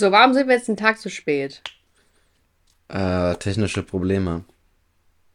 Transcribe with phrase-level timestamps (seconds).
[0.00, 1.60] So, warum sind wir jetzt einen Tag zu spät?
[2.88, 4.46] Äh, technische Probleme.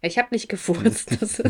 [0.02, 1.12] Ich habe nicht gefurzt.
[1.12, 1.44] Ist,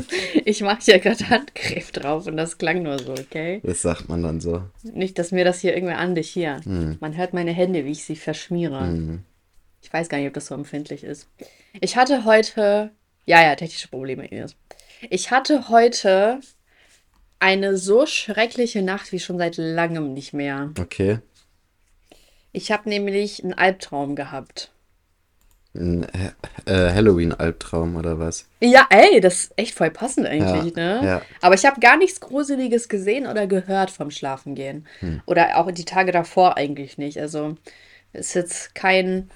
[0.44, 3.62] ich mache hier gerade Handcreme drauf und das klang nur so, okay?
[3.64, 4.64] Das sagt man dann so.
[4.84, 6.34] Nicht, dass mir das hier irgendwer andicht.
[6.34, 6.60] Hier.
[6.66, 6.98] Hm.
[7.00, 8.82] Man hört meine Hände, wie ich sie verschmiere.
[8.82, 9.24] Hm.
[9.82, 11.30] Ich weiß gar nicht, ob das so empfindlich ist.
[11.80, 12.92] Ich hatte heute.
[13.26, 14.58] Ja, ja, technische Probleme, Ines.
[15.10, 16.42] Ich hatte heute
[17.40, 20.74] eine so schreckliche Nacht wie schon seit langem nicht mehr.
[20.78, 21.20] Okay.
[22.56, 24.72] Ich habe nämlich einen Albtraum gehabt.
[25.74, 26.08] Ein
[26.66, 28.48] äh, Halloween-Albtraum oder was?
[28.62, 31.06] Ja, ey, das ist echt voll passend eigentlich, Ja, ne?
[31.06, 31.22] ja.
[31.42, 34.88] Aber ich habe gar nichts Gruseliges gesehen oder gehört vom Schlafengehen.
[35.02, 35.22] Hm.
[35.26, 37.20] Oder auch die Tage davor eigentlich nicht.
[37.20, 37.58] Also
[38.14, 39.30] ist jetzt kein,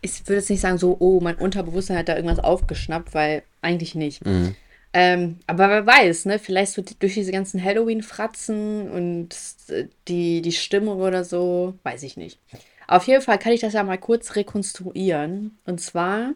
[0.00, 3.94] ich würde jetzt nicht sagen so, oh, mein Unterbewusstsein hat da irgendwas aufgeschnappt, weil eigentlich
[3.94, 4.24] nicht.
[4.24, 4.56] Mhm.
[4.94, 6.38] Ähm, aber wer weiß, ne?
[6.38, 9.34] Vielleicht so durch diese ganzen Halloween-Fratzen und
[9.68, 12.38] äh, die, die Stimmung oder so, weiß ich nicht.
[12.86, 15.58] Auf jeden Fall kann ich das ja mal kurz rekonstruieren.
[15.64, 16.34] Und zwar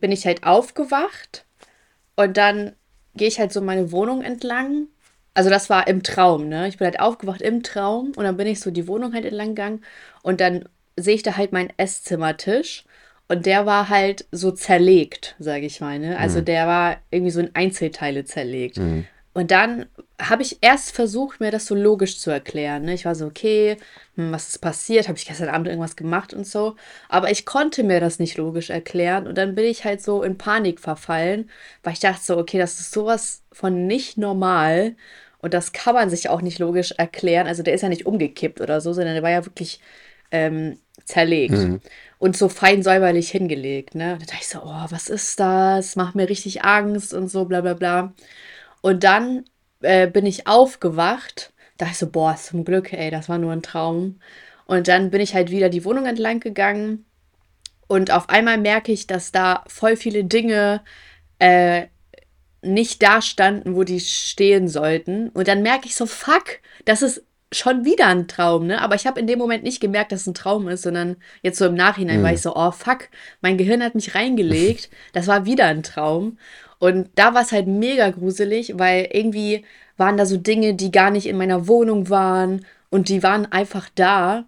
[0.00, 1.44] bin ich halt aufgewacht
[2.16, 2.72] und dann
[3.14, 4.86] gehe ich halt so meine Wohnung entlang.
[5.34, 6.68] Also das war im Traum, ne?
[6.68, 9.48] Ich bin halt aufgewacht im Traum und dann bin ich so die Wohnung halt entlang
[9.48, 9.84] gegangen
[10.22, 12.84] und dann sehe ich da halt meinen Esszimmertisch
[13.30, 16.18] und der war halt so zerlegt, sage ich mal, ne?
[16.18, 18.78] Also der war irgendwie so in Einzelteile zerlegt.
[18.78, 19.06] Mhm.
[19.32, 19.86] Und dann
[20.20, 22.82] habe ich erst versucht, mir das so logisch zu erklären.
[22.82, 22.94] Ne?
[22.94, 23.76] Ich war so, okay,
[24.16, 25.06] hm, was ist passiert?
[25.06, 26.74] Habe ich gestern Abend irgendwas gemacht und so.
[27.08, 29.28] Aber ich konnte mir das nicht logisch erklären.
[29.28, 31.48] Und dann bin ich halt so in Panik verfallen,
[31.84, 34.96] weil ich dachte so, okay, das ist sowas von nicht normal.
[35.38, 37.46] Und das kann man sich auch nicht logisch erklären.
[37.46, 39.80] Also der ist ja nicht umgekippt oder so, sondern der war ja wirklich
[40.32, 41.80] ähm, zerlegt Mhm.
[42.20, 43.94] Und so fein säuberlich hingelegt.
[43.94, 44.18] Ne?
[44.20, 45.96] Da dachte ich so, oh, was ist das?
[45.96, 48.12] Macht mir richtig Angst und so, bla bla bla.
[48.82, 49.46] Und dann
[49.80, 51.52] äh, bin ich aufgewacht.
[51.78, 54.20] Da dachte ich so, boah, zum Glück, ey, das war nur ein Traum.
[54.66, 57.06] Und dann bin ich halt wieder die Wohnung entlang gegangen.
[57.88, 60.82] Und auf einmal merke ich, dass da voll viele Dinge
[61.38, 61.86] äh,
[62.60, 65.30] nicht da standen, wo die stehen sollten.
[65.30, 67.22] Und dann merke ich so, fuck, das ist
[67.52, 68.80] schon wieder ein Traum, ne?
[68.80, 71.58] Aber ich habe in dem Moment nicht gemerkt, dass es ein Traum ist, sondern jetzt
[71.58, 72.24] so im Nachhinein Mhm.
[72.24, 73.08] war ich so, oh fuck,
[73.40, 74.88] mein Gehirn hat mich reingelegt.
[75.12, 76.38] Das war wieder ein Traum.
[76.78, 79.64] Und da war es halt mega gruselig, weil irgendwie
[79.96, 83.88] waren da so Dinge, die gar nicht in meiner Wohnung waren und die waren einfach
[83.94, 84.44] da.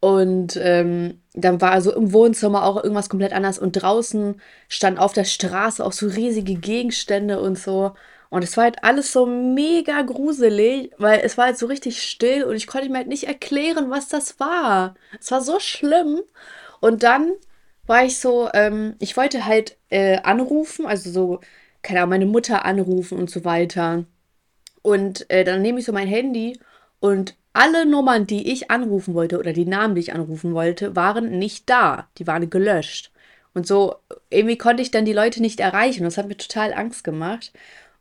[0.00, 5.12] Und ähm, dann war also im Wohnzimmer auch irgendwas komplett anders und draußen stand auf
[5.14, 7.92] der Straße auch so riesige Gegenstände und so.
[8.30, 12.44] Und es war halt alles so mega gruselig, weil es war halt so richtig still
[12.44, 14.94] und ich konnte mir halt nicht erklären, was das war.
[15.20, 16.22] Es war so schlimm.
[16.80, 17.32] Und dann
[17.86, 21.40] war ich so, ähm, ich wollte halt äh, anrufen, also so,
[21.82, 24.04] keine Ahnung, meine Mutter anrufen und so weiter.
[24.82, 26.58] Und äh, dann nehme ich so mein Handy
[27.00, 31.38] und alle Nummern, die ich anrufen wollte oder die Namen, die ich anrufen wollte, waren
[31.38, 32.08] nicht da.
[32.18, 33.12] Die waren gelöscht.
[33.54, 33.94] Und so
[34.28, 36.02] irgendwie konnte ich dann die Leute nicht erreichen.
[36.02, 37.52] Das hat mir total Angst gemacht.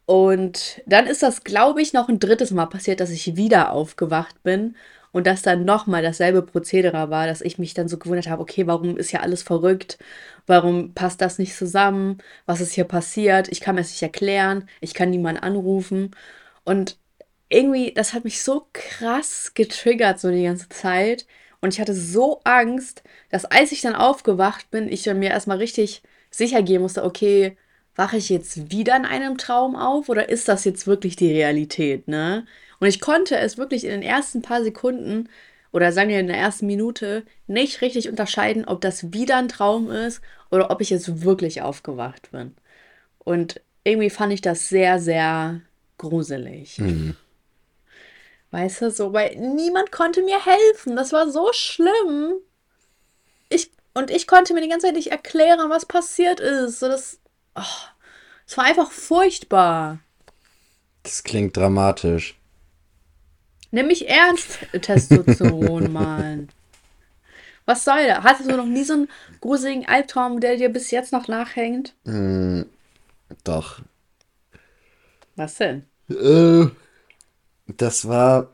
[0.05, 4.43] Und dann ist das, glaube ich, noch ein drittes Mal passiert, dass ich wieder aufgewacht
[4.43, 4.75] bin
[5.13, 8.67] und dass dann nochmal dasselbe Prozedere war, dass ich mich dann so gewundert habe, okay,
[8.67, 9.97] warum ist ja alles verrückt?
[10.47, 12.17] Warum passt das nicht zusammen?
[12.45, 13.47] Was ist hier passiert?
[13.49, 14.67] Ich kann mir das nicht erklären.
[14.81, 16.11] Ich kann niemanden anrufen.
[16.65, 16.97] Und
[17.49, 21.27] irgendwie, das hat mich so krass getriggert, so die ganze Zeit.
[21.61, 26.03] Und ich hatte so Angst, dass als ich dann aufgewacht bin, ich mir erstmal richtig
[26.31, 27.57] sicher gehen musste, okay,
[27.95, 32.07] wache ich jetzt wieder in einem Traum auf oder ist das jetzt wirklich die Realität,
[32.07, 32.45] ne?
[32.79, 35.29] Und ich konnte es wirklich in den ersten paar Sekunden
[35.71, 39.89] oder sagen wir in der ersten Minute nicht richtig unterscheiden, ob das wieder ein Traum
[39.89, 40.21] ist
[40.51, 42.55] oder ob ich jetzt wirklich aufgewacht bin.
[43.19, 45.61] Und irgendwie fand ich das sehr, sehr
[45.97, 46.77] gruselig.
[46.79, 47.15] Mhm.
[48.51, 50.95] Weißt du, so, weil niemand konnte mir helfen.
[50.95, 52.35] Das war so schlimm.
[53.49, 56.79] Ich, und ich konnte mir die ganze Zeit nicht erklären, was passiert ist.
[56.79, 57.19] So, das,
[57.55, 59.99] es war einfach furchtbar.
[61.03, 62.37] Das klingt dramatisch.
[63.71, 66.49] Nimm mich ernst, Testosteron, Mann.
[67.65, 68.23] Was soll da?
[68.23, 69.09] Hattest du noch nie so einen
[69.41, 71.93] gruseligen Albtraum, der dir bis jetzt noch nachhängt?
[72.03, 72.63] Mm,
[73.43, 73.79] doch.
[75.35, 75.85] Was denn?
[76.09, 76.67] Äh,
[77.67, 78.49] das war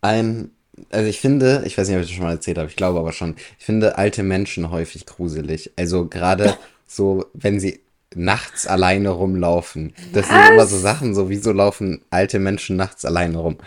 [0.00, 0.52] ein.
[0.90, 2.98] Also ich finde, ich weiß nicht, ob ich das schon mal erzählt habe, ich glaube
[2.98, 5.72] aber schon, ich finde alte Menschen häufig gruselig.
[5.76, 6.56] Also gerade
[6.86, 7.80] so, wenn sie
[8.14, 9.92] nachts alleine rumlaufen.
[10.12, 13.58] Das sind immer so Sachen, so wieso laufen alte Menschen nachts alleine rum?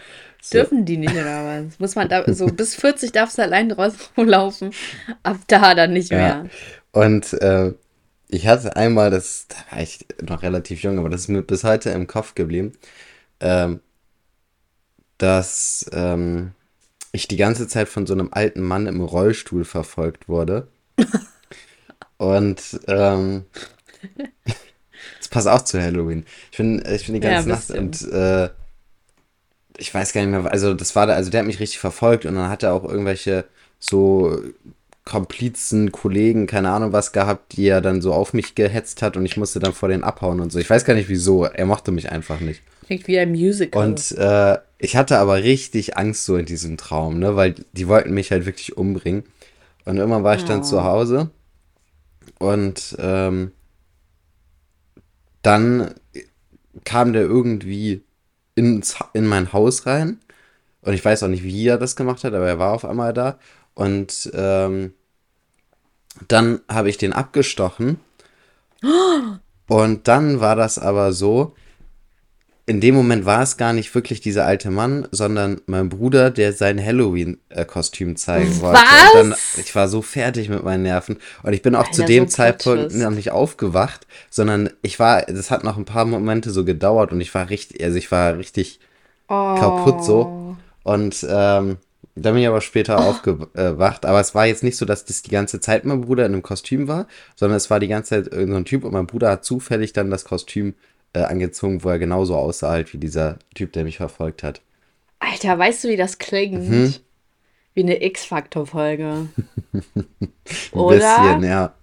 [0.41, 1.79] So, Dürfen die nicht oder was?
[1.79, 3.71] Muss man da so bis 40 darfst du allein
[4.17, 4.71] rumlaufen.
[5.23, 6.17] Ab da dann nicht Ja.
[6.17, 6.45] mehr.
[6.91, 7.73] Und äh,
[8.29, 11.63] ich hatte einmal, das da war ich noch relativ jung, aber das ist mir bis
[11.63, 12.71] heute im Kopf geblieben,
[13.41, 13.81] ähm,
[15.17, 16.51] dass ähm,
[17.11, 20.67] ich die ganze Zeit von so einem alten Mann im Rollstuhl verfolgt wurde.
[22.19, 23.45] Und ähm,
[25.19, 26.25] das passt auch zu Halloween.
[26.51, 27.79] Ich bin, ich bin die Ja, ganze Nacht bisschen.
[27.79, 28.49] und äh,
[29.77, 32.25] ich weiß gar nicht mehr, also das war da, also der hat mich richtig verfolgt
[32.25, 33.45] und dann hat er auch irgendwelche
[33.79, 34.37] so
[35.05, 39.25] Komplizen, Kollegen, keine Ahnung was gehabt, die er dann so auf mich gehetzt hat und
[39.25, 40.59] ich musste dann vor denen abhauen und so.
[40.59, 42.61] Ich weiß gar nicht wieso, er mochte mich einfach nicht.
[42.85, 43.81] Klingt wie ein Musical.
[43.87, 48.13] Und äh, ich hatte aber richtig Angst so in diesem Traum, ne, weil die wollten
[48.13, 49.23] mich halt wirklich umbringen.
[49.85, 50.63] Und irgendwann war ich dann Oh.
[50.63, 51.29] zu Hause
[52.39, 53.51] und ähm,
[55.41, 55.93] dann
[56.85, 58.03] kam der irgendwie
[58.55, 60.19] ins, in mein Haus rein.
[60.81, 63.13] Und ich weiß auch nicht, wie er das gemacht hat, aber er war auf einmal
[63.13, 63.37] da.
[63.75, 64.93] Und ähm,
[66.27, 67.99] dann habe ich den abgestochen.
[69.67, 71.53] Und dann war das aber so,
[72.69, 76.53] in dem Moment war es gar nicht wirklich dieser alte Mann, sondern mein Bruder, der
[76.53, 78.79] sein Halloween-Kostüm zeigen wollte.
[79.15, 81.17] Dann, ich war so fertig mit meinen Nerven.
[81.41, 85.23] Und ich bin auch zu Alter, dem so Zeitpunkt noch nicht aufgewacht, sondern ich war,
[85.23, 88.37] das hat noch ein paar Momente so gedauert und ich war richtig, also ich war
[88.37, 88.79] richtig
[89.29, 89.55] oh.
[89.55, 90.55] kaputt so.
[90.83, 91.77] Und ähm,
[92.13, 94.05] dann bin ich aber später aufgewacht.
[94.05, 96.43] Aber es war jetzt nicht so, dass das die ganze Zeit mein Bruder in einem
[96.43, 99.43] Kostüm war, sondern es war die ganze Zeit irgendein so Typ und mein Bruder hat
[99.43, 100.75] zufällig dann das Kostüm
[101.13, 104.61] äh, angezogen, wo er genauso aussah halt wie dieser Typ, der mich verfolgt hat.
[105.19, 106.69] Alter, weißt du, wie das klingt?
[106.69, 106.93] Mhm.
[107.73, 109.27] Wie eine X-Factor-Folge.
[109.73, 110.29] Ein
[110.71, 110.95] Oder?
[110.95, 111.73] bisschen, ja.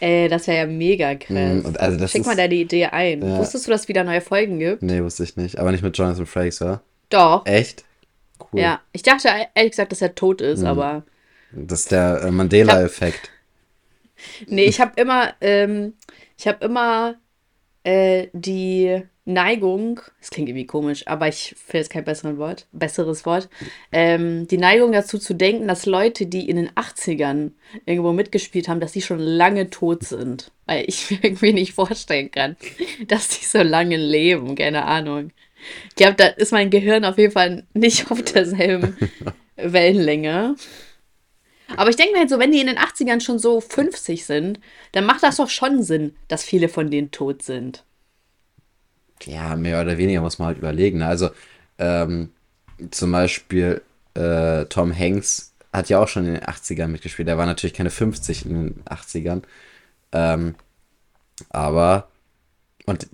[0.00, 1.30] Ey, das wäre ja mega krass.
[1.54, 3.22] Mhm, und also das Schick ist- mal deine Idee ein.
[3.22, 3.38] Ja.
[3.38, 4.82] Wusstest du, dass es wieder neue Folgen gibt?
[4.82, 5.58] Nee, wusste ich nicht.
[5.58, 6.82] Aber nicht mit Jonathan Frakes, oder?
[7.08, 7.46] Doch.
[7.46, 7.84] Echt?
[8.52, 8.60] Cool.
[8.60, 8.80] Ja.
[8.92, 10.66] Ich dachte ehrlich gesagt, dass er tot ist, Mhm.
[10.66, 11.02] aber.
[11.52, 13.30] Das ist der äh, Mandela-Effekt.
[14.46, 15.92] Nee, ich habe immer, ähm,
[16.38, 17.16] ich habe immer
[17.86, 23.24] äh, die Neigung, das klingt irgendwie komisch, aber ich finde jetzt kein besseres Wort, besseres
[23.24, 23.48] Wort,
[23.92, 27.52] ähm, die Neigung dazu zu denken, dass Leute, die in den 80ern
[27.84, 30.50] irgendwo mitgespielt haben, dass die schon lange tot sind.
[30.66, 32.56] Weil ich mir irgendwie nicht vorstellen kann,
[33.06, 35.30] dass die so lange leben, keine Ahnung.
[35.88, 38.96] Ich glaube, da ist mein Gehirn auf jeden Fall nicht auf derselben
[39.56, 40.56] Wellenlänge.
[41.74, 44.60] Aber ich denke mir halt so, wenn die in den 80ern schon so 50 sind,
[44.92, 47.84] dann macht das doch schon Sinn, dass viele von denen tot sind.
[49.24, 50.98] Ja, mehr oder weniger muss man halt überlegen.
[50.98, 51.06] ne?
[51.06, 51.30] Also,
[51.78, 52.30] ähm,
[52.90, 53.82] zum Beispiel
[54.14, 57.28] äh, Tom Hanks hat ja auch schon in den 80ern mitgespielt.
[57.28, 59.42] Er war natürlich keine 50 in den 80ern.
[60.12, 60.54] Ähm,
[61.50, 62.08] aber,
[62.86, 63.08] und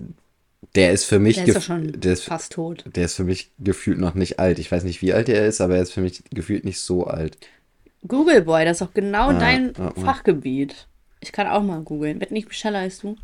[0.75, 2.85] der ist für mich, Der ist der ist, fast tot.
[2.85, 4.59] der ist für mich gefühlt noch nicht alt.
[4.59, 7.05] Ich weiß nicht, wie alt er ist, aber er ist für mich gefühlt nicht so
[7.07, 7.37] alt.
[8.07, 9.91] Google Boy, das ist doch genau Ja, dein ja.
[10.03, 10.87] Fachgebiet.
[11.19, 12.19] Ich kann auch mal googeln.
[12.19, 13.15] Wird nicht schneller als du?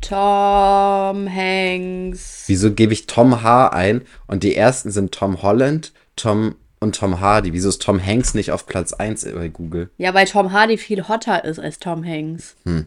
[0.00, 2.44] Tom Hanks.
[2.46, 7.20] Wieso gebe ich Tom H ein und die ersten sind Tom Holland, Tom und Tom
[7.20, 7.52] Hardy?
[7.52, 9.90] Wieso ist Tom Hanks nicht auf Platz 1 bei Google?
[9.96, 12.56] Ja, weil Tom Hardy viel hotter ist als Tom Hanks.
[12.64, 12.86] Hm.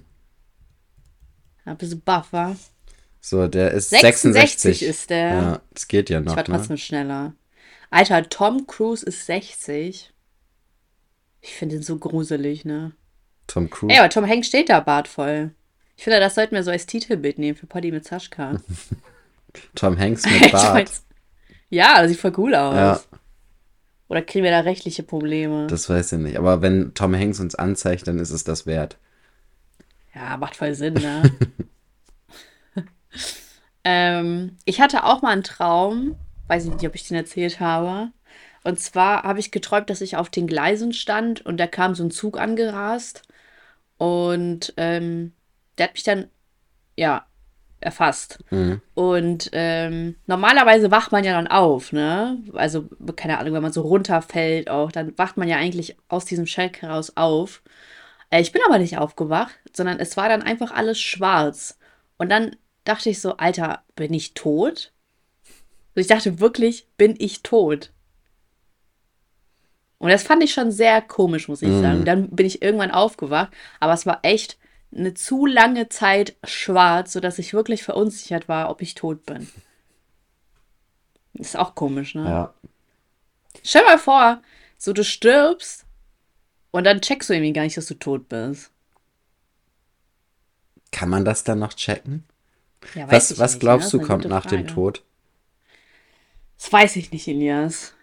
[1.66, 2.56] Ja, bist du baff, wa?
[3.22, 4.82] So, der ist 66 66.
[4.88, 5.30] ist der.
[5.34, 6.56] Ja, das geht ja Ich noch, war ne?
[6.56, 7.34] trotzdem schneller.
[7.90, 10.14] Alter, Tom Cruise ist 60.
[11.42, 12.92] Ich finde ihn so gruselig, ne?
[13.48, 13.94] Tom Cruise.
[13.94, 15.52] Ey, aber Tom Hanks steht da bartvoll.
[15.98, 18.60] Ich finde, das sollten wir so als Titelbild nehmen für Poddy mit Saschka.
[19.76, 20.88] Tom Hanks mit Bart.
[20.88, 21.02] weiß-
[21.70, 22.76] ja, das sieht voll cool aus.
[22.76, 23.00] Ja.
[24.08, 25.68] Oder kriegen wir da rechtliche Probleme?
[25.68, 26.38] Das weiß ich nicht.
[26.38, 28.98] Aber wenn Tom Hanks uns anzeigt, dann ist es das wert.
[30.16, 31.24] Ja, macht voll Sinn, ne?
[33.84, 36.16] ähm, ich hatte auch mal einen Traum,
[36.48, 38.12] weiß ich nicht, ob ich den erzählt habe.
[38.64, 42.04] Und zwar habe ich geträumt, dass ich auf den Gleisen stand und da kam so
[42.04, 43.24] ein Zug angerast
[43.98, 45.34] und ähm,
[45.78, 46.28] der hat mich dann,
[46.98, 47.26] ja,
[47.82, 48.40] erfasst.
[48.50, 48.82] Mhm.
[48.94, 52.38] Und ähm, normalerweise wacht man ja dann auf, ne?
[52.54, 56.46] Also, keine Ahnung, wenn man so runterfällt auch, dann wacht man ja eigentlich aus diesem
[56.46, 57.62] Schreck heraus auf.
[58.30, 61.78] Äh, ich bin aber nicht aufgewacht, sondern es war dann einfach alles schwarz.
[62.18, 64.92] Und dann dachte ich so, Alter, bin ich tot?
[65.96, 67.92] Ich dachte wirklich, bin ich tot?
[70.00, 71.82] Und das fand ich schon sehr komisch, muss ich Mhm.
[71.82, 72.06] sagen.
[72.06, 74.58] Dann bin ich irgendwann aufgewacht, aber es war echt
[74.96, 79.48] eine zu lange Zeit schwarz, sodass ich wirklich verunsichert war, ob ich tot bin.
[81.34, 82.24] Ist auch komisch, ne?
[82.26, 82.54] Ja.
[83.64, 84.42] Stell mal vor,
[84.78, 85.86] so du stirbst
[86.72, 88.72] und dann checkst du irgendwie gar nicht, dass du tot bist.
[90.92, 92.24] Kann man das dann noch checken?
[92.96, 94.00] Ja, Was, was nicht, glaubst ne?
[94.00, 94.74] du kommt nach dem Frage.
[94.74, 95.04] Tod?
[96.58, 97.94] Das weiß ich nicht, Elias.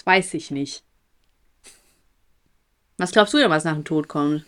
[0.00, 0.82] Das weiß ich nicht.
[2.96, 4.46] Was glaubst du denn, was nach dem Tod kommt?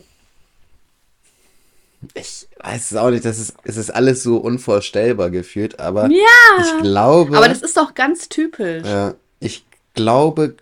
[2.15, 3.27] Ich weiß es auch nicht.
[3.27, 6.17] Das ist, es ist alles so unvorstellbar gefühlt, aber Ja!
[6.59, 7.37] ich glaube.
[7.37, 8.87] Aber das ist doch ganz typisch.
[8.87, 10.57] Ja, ich glaube,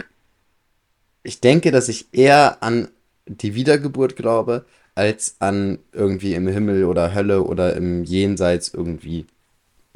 [1.23, 2.89] ich denke, dass ich eher an
[3.27, 4.65] die Wiedergeburt glaube,
[4.97, 9.27] als an irgendwie im Himmel oder Hölle oder im Jenseits irgendwie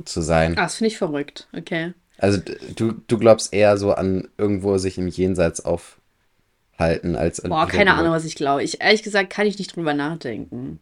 [0.05, 0.57] zu sein.
[0.57, 1.49] Ah, das finde ich verrückt.
[1.53, 1.95] Okay.
[2.19, 2.41] Also
[2.77, 7.95] du, du glaubst eher so an irgendwo sich im Jenseits aufhalten als an Boah, keine
[7.95, 8.63] Ahnung, was ich glaube.
[8.63, 10.81] Ich, ehrlich gesagt, kann ich nicht drüber nachdenken.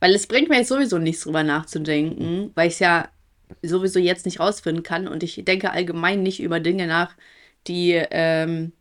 [0.00, 3.08] Weil es bringt mir jetzt sowieso nichts drüber nachzudenken, weil ich es ja
[3.62, 7.14] sowieso jetzt nicht rausfinden kann und ich denke allgemein nicht über Dinge nach,
[7.66, 8.72] die, ähm,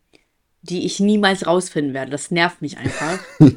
[0.61, 2.11] die ich niemals rausfinden werde.
[2.11, 3.19] Das nervt mich einfach.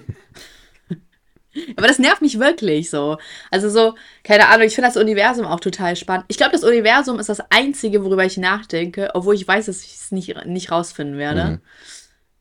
[1.76, 3.18] Aber das nervt mich wirklich so.
[3.50, 6.26] Also so, keine Ahnung, ich finde das Universum auch total spannend.
[6.28, 9.94] Ich glaube, das Universum ist das Einzige, worüber ich nachdenke, obwohl ich weiß, dass ich
[9.94, 11.44] es nicht, nicht rausfinden werde.
[11.44, 11.60] Mhm.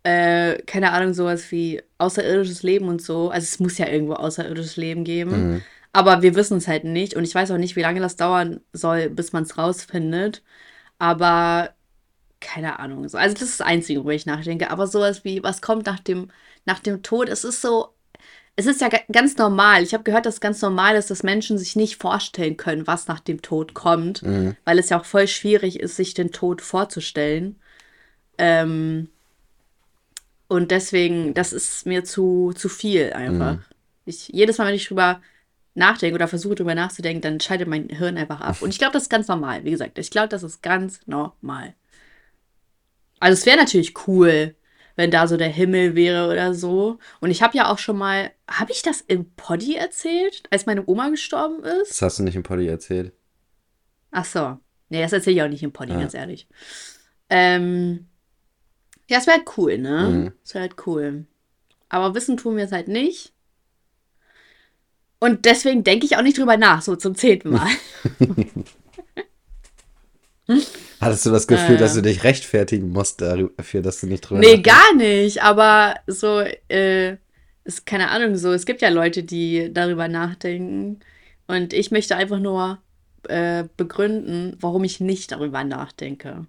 [0.04, 3.30] Äh, keine Ahnung, sowas wie außerirdisches Leben und so.
[3.30, 5.54] Also es muss ja irgendwo außerirdisches Leben geben.
[5.54, 5.62] Mhm.
[5.92, 7.16] Aber wir wissen es halt nicht.
[7.16, 10.44] Und ich weiß auch nicht, wie lange das dauern soll, bis man es rausfindet.
[11.00, 11.72] Aber
[12.40, 13.04] keine Ahnung.
[13.04, 14.70] Also das ist das Einzige, worüber ich nachdenke.
[14.70, 16.30] Aber sowas wie, was kommt nach dem,
[16.66, 17.28] nach dem Tod?
[17.28, 17.96] Es ist so
[18.60, 19.84] es ist ja ganz normal.
[19.84, 23.08] Ich habe gehört, dass es ganz normal ist, dass Menschen sich nicht vorstellen können, was
[23.08, 24.58] nach dem Tod kommt, mhm.
[24.66, 27.56] weil es ja auch voll schwierig ist, sich den Tod vorzustellen.
[28.38, 29.08] Ähm,
[30.50, 33.56] und deswegen, das ist mir zu, zu viel einfach.
[33.56, 33.64] Mhm.
[34.04, 35.22] Ich, jedes Mal, wenn ich drüber
[35.74, 38.62] nachdenke oder versuche drüber nachzudenken, dann schaltet mein Hirn einfach ab.
[38.62, 39.64] Und ich glaube, das ist ganz normal.
[39.64, 41.76] Wie gesagt, ich glaube, das ist ganz normal.
[43.22, 44.54] Also es wäre natürlich cool,
[45.00, 47.00] wenn da so der Himmel wäre oder so.
[47.22, 50.84] Und ich habe ja auch schon mal, habe ich das im Poddy erzählt, als meine
[50.88, 51.92] Oma gestorben ist?
[51.92, 53.14] Das hast du nicht im Poddy erzählt.
[54.12, 54.58] Ach so.
[54.90, 56.00] Nee, das erzähle ich auch nicht im Poddy, ja.
[56.00, 56.50] ganz ehrlich.
[57.30, 58.10] Ähm,
[59.10, 60.10] ja, es wäre halt cool, ne?
[60.10, 60.34] Mhm.
[60.44, 61.26] Es wäre halt cool.
[61.88, 63.32] Aber wissen tun wir es halt nicht.
[65.20, 67.70] Und deswegen denke ich auch nicht drüber nach, so zum zehnten Mal.
[71.02, 74.42] Hattest du das Gefühl, äh, dass du dich rechtfertigen musst dafür, dass du nicht drüber
[74.42, 75.42] Nee, gar nicht.
[75.42, 77.18] Aber so, äh,
[77.64, 81.00] ist keine Ahnung, so, es gibt ja Leute, die darüber nachdenken.
[81.48, 82.80] Und ich möchte einfach nur
[83.28, 86.46] äh, begründen, warum ich nicht darüber nachdenke.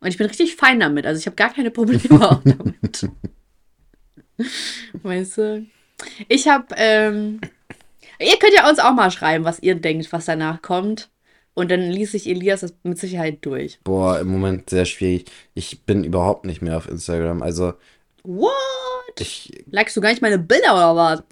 [0.00, 1.06] Und ich bin richtig fein damit.
[1.06, 3.08] Also ich habe gar keine Probleme auch damit.
[5.02, 5.66] weißt du?
[6.28, 7.40] Ich habe, ähm,
[8.20, 11.08] ihr könnt ja uns auch mal schreiben, was ihr denkt, was danach kommt.
[11.58, 13.80] Und dann ließ sich Elias das mit Sicherheit durch.
[13.82, 15.24] Boah, im Moment sehr schwierig.
[15.54, 17.42] Ich bin überhaupt nicht mehr auf Instagram.
[17.42, 17.74] Also.
[18.22, 18.52] What?
[19.18, 21.22] Ich, Likest du gar nicht meine Bilder oder was?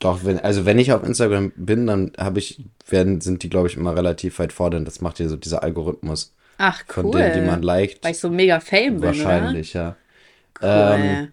[0.00, 3.68] Doch, wenn, also wenn ich auf Instagram bin, dann habe ich, werden, sind die, glaube
[3.68, 4.82] ich, immer relativ weit vorne.
[4.82, 6.34] Das macht ja so dieser Algorithmus.
[6.58, 7.04] Ach, cool.
[7.04, 8.02] Von denen, die man liked.
[8.02, 9.94] Weil ich so mega fame bin, Wahrscheinlich, ja.
[10.60, 10.68] Cool.
[10.68, 11.28] Ähm,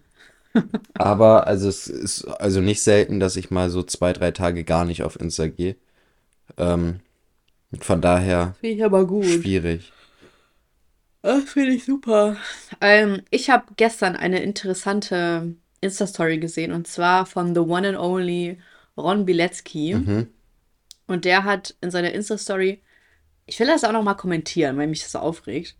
[0.94, 4.84] aber also es ist also nicht selten, dass ich mal so zwei, drei Tage gar
[4.84, 5.74] nicht auf Insta gehe.
[6.56, 7.00] Ähm,
[7.80, 8.54] von daher.
[8.60, 9.24] Finde ich aber gut.
[9.24, 9.92] Schwierig.
[11.22, 12.36] Das finde ich super.
[12.80, 18.58] Ähm, ich habe gestern eine interessante Insta-Story gesehen und zwar von The One and Only
[18.96, 19.94] Ron Bilecki.
[19.94, 20.28] Mhm.
[21.06, 22.82] Und der hat in seiner Insta-Story,
[23.46, 25.76] ich will das auch noch mal kommentieren, weil mich das so aufregt.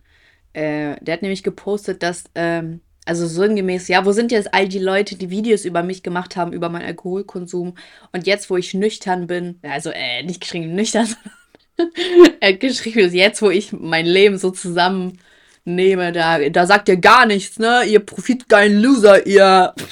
[0.52, 4.78] Äh, der hat nämlich gepostet, dass, ähm, also sinngemäß, ja, wo sind jetzt all die
[4.78, 7.76] Leute, die Videos über mich gemacht haben, über meinen Alkoholkonsum?
[8.12, 11.37] Und jetzt, wo ich nüchtern bin, also, äh, nicht geschrieben nüchtern, sondern
[12.40, 17.26] er hat geschrieben, jetzt, wo ich mein Leben so zusammennehme, da, da sagt ihr gar
[17.26, 17.84] nichts, ne?
[17.84, 19.74] Ihr profitgeilen Loser, ihr.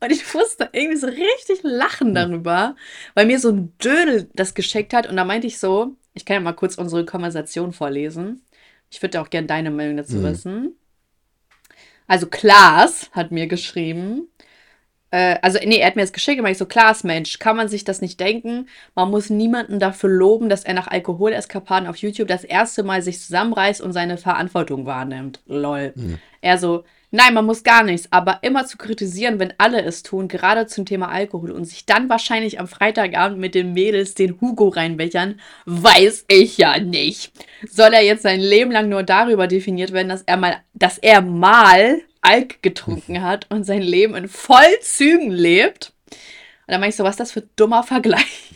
[0.00, 2.76] Und ich musste irgendwie so richtig lachen darüber,
[3.14, 5.08] weil mir so ein Dödel das geschickt hat.
[5.08, 8.42] Und da meinte ich so, ich kann ja mal kurz unsere Konversation vorlesen.
[8.90, 10.24] Ich würde auch gerne deine Meinung dazu mhm.
[10.24, 10.76] wissen.
[12.06, 14.28] Also Klaas hat mir geschrieben,
[15.10, 17.68] äh, also nee, er hat mir das geschickt, und ich so, klar, Mensch, kann man
[17.68, 18.68] sich das nicht denken.
[18.94, 23.20] Man muss niemanden dafür loben, dass er nach Alkoholeskapaden auf YouTube das erste Mal sich
[23.20, 25.40] zusammenreißt und seine Verantwortung wahrnimmt.
[25.46, 25.92] Lol.
[25.94, 26.18] Mhm.
[26.40, 30.28] Er so, nein, man muss gar nichts, aber immer zu kritisieren, wenn alle es tun,
[30.28, 34.68] gerade zum Thema Alkohol und sich dann wahrscheinlich am Freitagabend mit den Mädels den Hugo
[34.68, 37.32] reinbechern, weiß ich ja nicht.
[37.68, 41.20] Soll er jetzt sein Leben lang nur darüber definiert werden, dass er mal, dass er
[41.20, 45.92] mal Alk getrunken hat und sein Leben in Vollzügen lebt.
[46.10, 48.50] Und dann meine ich so, was ist das für ein dummer Vergleich?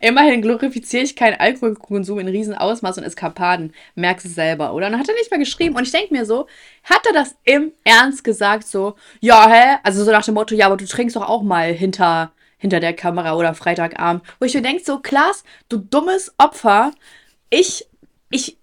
[0.00, 3.72] Immerhin glorifiziere ich keinen Alkoholkonsum in Riesenausmaß und Eskapaden.
[3.94, 4.86] Merkst es selber, oder?
[4.86, 5.76] Und dann hat er nicht mehr geschrieben.
[5.76, 6.46] Und ich denke mir so,
[6.84, 9.78] hat er das im Ernst gesagt, so, ja, hä?
[9.82, 12.92] Also so nach dem Motto, ja, aber du trinkst doch auch mal hinter, hinter der
[12.92, 14.22] Kamera oder Freitagabend.
[14.40, 16.92] Wo ich mir denke, so, Klaas, du dummes Opfer.
[17.50, 17.86] Ich
[18.32, 18.58] ich,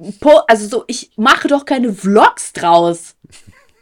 [0.48, 3.16] also so, ich mache doch keine Vlogs draus.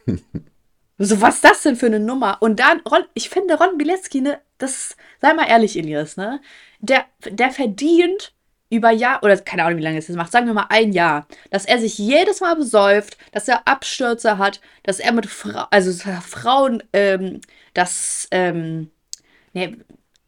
[0.98, 2.36] so, was ist das denn für eine Nummer?
[2.40, 6.40] Und dann, Ron, ich finde Ron Bilecki, ne, das, sei mal ehrlich, Elias, ne,
[6.80, 8.34] der, der verdient
[8.70, 11.26] über Jahr, oder keine Ahnung, wie lange es das macht, sagen wir mal ein Jahr,
[11.50, 15.90] dass er sich jedes Mal besäuft, dass er Abstürze hat, dass er mit Fra also
[16.20, 17.40] Frauen, ähm,
[17.72, 18.90] das, ähm,
[19.54, 19.78] nee,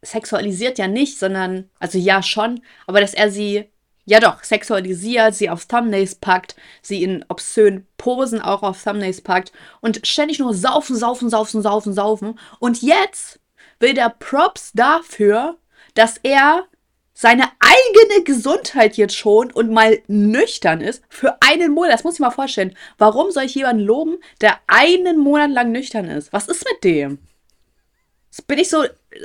[0.00, 3.68] sexualisiert ja nicht, sondern, also ja schon, aber dass er sie,
[4.04, 9.52] ja doch, sexualisiert, sie auf Thumbnails packt, sie in obszönen Posen auch auf Thumbnails packt
[9.80, 12.38] und ständig nur saufen, saufen, saufen, saufen, saufen.
[12.58, 13.40] Und jetzt
[13.78, 15.56] will der Props dafür,
[15.94, 16.64] dass er
[17.12, 21.92] seine eigene Gesundheit jetzt schont und mal nüchtern ist für einen Monat.
[21.92, 22.74] Das muss ich mal vorstellen.
[22.96, 26.32] Warum soll ich jemanden loben, der einen Monat lang nüchtern ist?
[26.32, 27.18] Was ist mit dem?
[28.30, 28.84] Das bin ich so,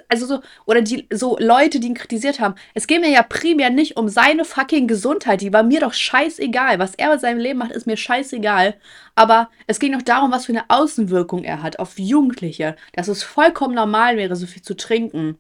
[0.10, 2.56] also so, oder die, so Leute, die ihn kritisiert haben.
[2.74, 5.42] Es geht mir ja primär nicht um seine fucking Gesundheit.
[5.42, 6.80] Die war mir doch scheißegal.
[6.80, 8.76] Was er mit seinem Leben macht, ist mir scheißegal.
[9.14, 12.76] Aber es ging doch darum, was für eine Außenwirkung er hat auf Jugendliche.
[12.94, 15.38] Dass es vollkommen normal wäre, so viel zu trinken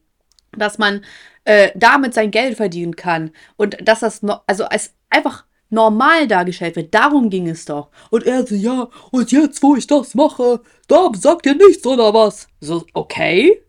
[0.57, 1.03] dass man
[1.43, 5.45] äh, damit sein Geld verdienen kann und dass das no also als einfach
[5.75, 6.93] normal dargestellt wird.
[6.93, 7.89] Darum ging es doch.
[8.09, 12.13] Und er so, ja, und jetzt, wo ich das mache, da sagt ihr nichts oder
[12.13, 12.47] was?
[12.59, 13.61] So, okay.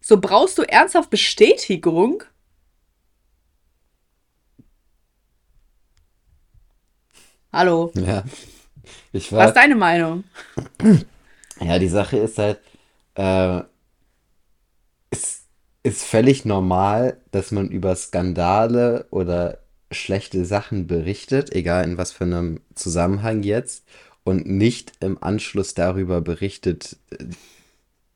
[0.00, 2.22] So brauchst du ernsthaft Bestätigung?
[7.52, 7.92] Hallo.
[7.94, 8.24] Ja.
[9.12, 10.24] Ich war, was ist deine Meinung?
[11.60, 12.60] Ja, die Sache ist halt,
[13.14, 13.60] äh,
[15.10, 15.42] es,
[15.82, 19.58] ist völlig normal, dass man über Skandale oder
[19.92, 23.84] schlechte Sachen berichtet, egal in was für einem Zusammenhang jetzt,
[24.24, 26.96] und nicht im Anschluss darüber berichtet,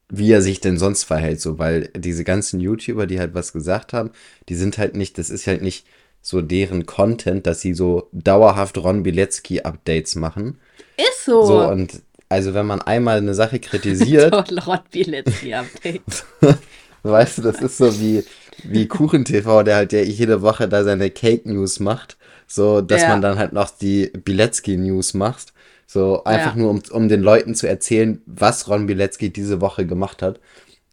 [0.08, 3.92] wie er sich denn sonst verhält, so, weil diese ganzen YouTuber, die halt was gesagt
[3.92, 4.10] haben,
[4.48, 5.86] die sind halt nicht, das ist halt nicht
[6.22, 10.58] so deren Content, dass sie so dauerhaft Ron Bilecki Updates machen.
[10.96, 11.44] Ist so.
[11.44, 14.32] So, und also wenn man einmal eine Sache kritisiert.
[14.66, 16.24] Ron Bilecki Updates.
[17.02, 18.24] Weißt du, das ist so wie,
[18.64, 22.16] wie KuchenTV, der halt ja jede Woche da seine Cake News macht.
[22.46, 23.08] So, dass ja.
[23.08, 25.52] man dann halt noch die Bilecki News macht.
[25.86, 26.62] So, einfach ja.
[26.62, 30.40] nur, um, um den Leuten zu erzählen, was Ron Bilecki diese Woche gemacht hat.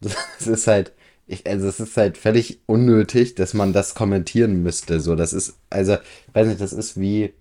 [0.39, 0.91] Das ist halt,
[1.27, 4.99] ich, also es ist halt völlig unnötig, dass man das kommentieren müsste.
[4.99, 7.33] So, das ist, also, ich weiß nicht, das ist wie,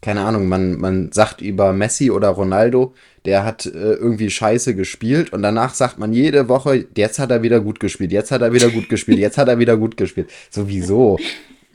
[0.00, 5.32] keine Ahnung, man, man sagt über Messi oder Ronaldo, der hat äh, irgendwie scheiße gespielt
[5.32, 8.52] und danach sagt man jede Woche, jetzt hat er wieder gut gespielt, jetzt hat er
[8.52, 10.30] wieder gut gespielt, jetzt hat er wieder gut gespielt.
[10.50, 11.18] Sowieso.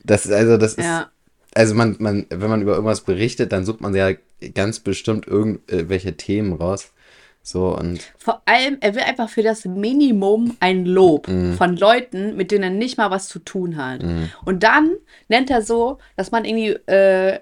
[0.04, 0.84] Das, also, das ist.
[0.84, 1.10] Ja.
[1.54, 4.10] Also man, man, wenn man über irgendwas berichtet, dann sucht man ja
[4.54, 6.92] ganz bestimmt irgendwelche Themen raus.
[7.42, 8.00] So und.
[8.16, 11.52] Vor allem, er will einfach für das Minimum ein Lob mm.
[11.52, 14.02] von Leuten, mit denen er nicht mal was zu tun hat.
[14.02, 14.30] Mm.
[14.44, 14.96] Und dann
[15.28, 17.38] nennt er so, dass man irgendwie äh,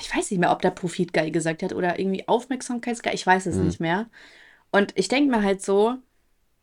[0.00, 3.56] ich weiß nicht mehr, ob der Profitgeil gesagt hat oder irgendwie Aufmerksamkeitsgeil, ich weiß es
[3.56, 3.66] mhm.
[3.66, 4.06] nicht mehr.
[4.70, 5.96] Und ich denke mir halt so,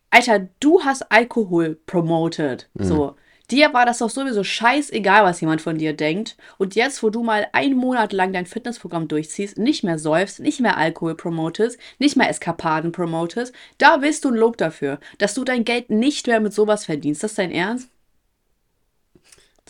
[0.10, 2.70] Alter, du hast Alkohol promoted.
[2.76, 2.84] Mhm.
[2.84, 3.16] So.
[3.52, 6.38] Dir war das doch sowieso scheißegal, was jemand von dir denkt.
[6.58, 10.62] Und jetzt, wo du mal einen Monat lang dein Fitnessprogramm durchziehst, nicht mehr säufst, nicht
[10.62, 15.44] mehr Alkohol promotest, nicht mehr Eskapaden promotest, da willst du ein Lob dafür, dass du
[15.44, 17.22] dein Geld nicht mehr mit sowas verdienst.
[17.22, 17.90] Das ist dein Ernst?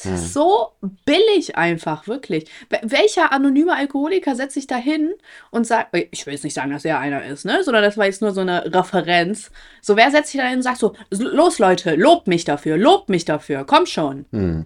[0.01, 0.17] Hm.
[0.17, 0.71] so
[1.06, 2.49] billig einfach, wirklich.
[2.82, 5.13] Welcher anonyme Alkoholiker setzt sich da hin
[5.51, 7.63] und sagt, ich will jetzt nicht sagen, dass er einer ist, ne?
[7.63, 9.51] Sondern das war jetzt nur so eine Referenz.
[9.82, 13.10] So, wer setzt sich da hin und sagt so, los Leute, lobt mich dafür, lobt
[13.10, 14.25] mich dafür, komm schon.
[14.32, 14.65] Hm.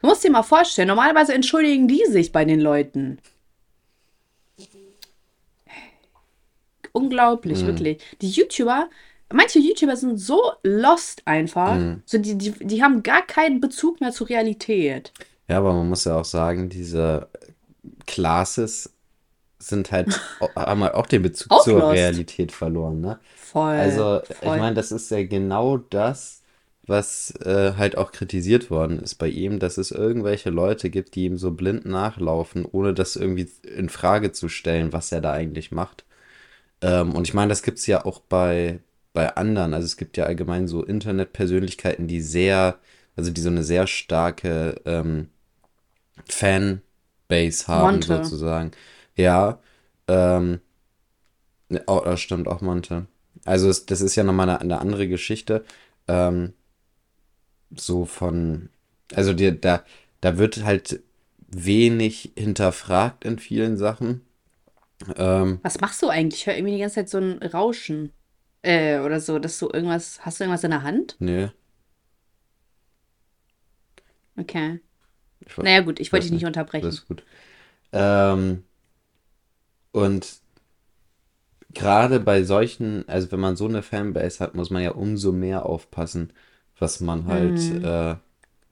[0.00, 3.18] Du musst dir mal vorstellen, normalerweise entschuldigen die sich bei den Leuten.
[6.92, 7.66] Unglaublich, hm.
[7.66, 8.02] wirklich.
[8.20, 8.88] Die YouTuber
[9.32, 11.74] manche YouTuber sind so lost einfach.
[11.74, 12.02] Mhm.
[12.04, 15.12] So die, die, die haben gar keinen Bezug mehr zur Realität.
[15.48, 17.28] Ja, aber man muss ja auch sagen, diese
[18.06, 18.92] Classes
[19.58, 20.20] sind halt,
[20.56, 21.94] haben halt auch den Bezug auch zur lost.
[21.94, 23.18] Realität verloren, ne?
[23.36, 23.74] Voll.
[23.74, 24.36] Also, voll.
[24.40, 26.42] ich meine, das ist ja genau das,
[26.86, 31.24] was äh, halt auch kritisiert worden ist bei ihm, dass es irgendwelche Leute gibt, die
[31.24, 35.72] ihm so blind nachlaufen, ohne das irgendwie in Frage zu stellen, was er da eigentlich
[35.72, 36.04] macht.
[36.82, 38.80] Ähm, und ich meine, das gibt es ja auch bei,
[39.14, 39.72] bei anderen.
[39.72, 42.78] Also es gibt ja allgemein so Internetpersönlichkeiten, die sehr,
[43.16, 45.30] also die so eine sehr starke ähm,
[46.28, 48.22] Fanbase haben, Monte.
[48.24, 48.72] sozusagen.
[49.16, 49.60] Ja,
[50.08, 50.60] ähm,
[51.70, 53.06] ne, oh, das stimmt auch Monte.
[53.46, 55.64] Also es, das ist ja nochmal eine, eine andere Geschichte.
[56.08, 56.52] Ähm,
[57.74, 58.68] so von,
[59.14, 59.84] also die, da,
[60.20, 61.00] da wird halt
[61.46, 64.22] wenig hinterfragt in vielen Sachen.
[65.16, 66.40] Ähm, Was machst du eigentlich?
[66.40, 68.12] Ich höre irgendwie die ganze Zeit so ein Rauschen.
[68.64, 70.24] Äh, oder so, dass du irgendwas.
[70.24, 71.16] Hast du irgendwas in der Hand?
[71.18, 71.50] Nee.
[74.38, 74.80] Okay.
[75.40, 76.86] Ich naja, gut, ich wollte dich nicht unterbrechen.
[76.86, 77.22] Das ist gut.
[77.92, 78.64] Ähm,
[79.92, 80.38] und
[81.74, 85.66] gerade bei solchen, also wenn man so eine Fanbase hat, muss man ja umso mehr
[85.66, 86.32] aufpassen,
[86.78, 87.84] was man halt mhm.
[87.84, 88.16] äh,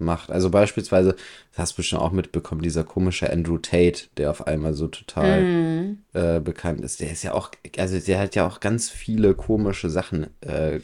[0.03, 0.31] macht.
[0.31, 1.17] Also beispielsweise,
[1.53, 5.49] das hast du bestimmt auch mitbekommen, dieser komische Andrew Tate, der auf einmal so total
[5.49, 5.99] Mhm.
[6.15, 7.01] äh, bekannt ist.
[7.01, 10.81] Der ist ja auch, also der hat ja auch ganz viele komische Sachen äh,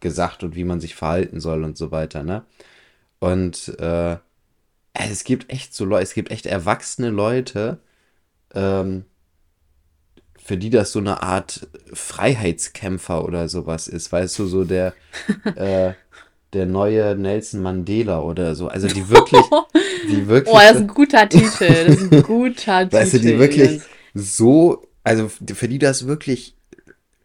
[0.00, 2.44] gesagt und wie man sich verhalten soll und so weiter, ne?
[3.20, 4.18] Und äh,
[4.94, 7.80] es gibt echt so Leute, es gibt echt erwachsene Leute,
[8.54, 9.04] ähm,
[10.38, 14.94] für die das so eine Art Freiheitskämpfer oder sowas ist, weißt du, so der,
[15.54, 15.94] äh,
[16.52, 18.68] der neue Nelson Mandela oder so.
[18.68, 19.42] Also die wirklich,
[20.08, 21.66] die wirklich, Oh, das ist ein guter Titel.
[21.86, 22.96] Das ist ein guter Titel.
[22.96, 23.80] weißt du, die wirklich
[24.14, 26.54] so, also für die das wirklich,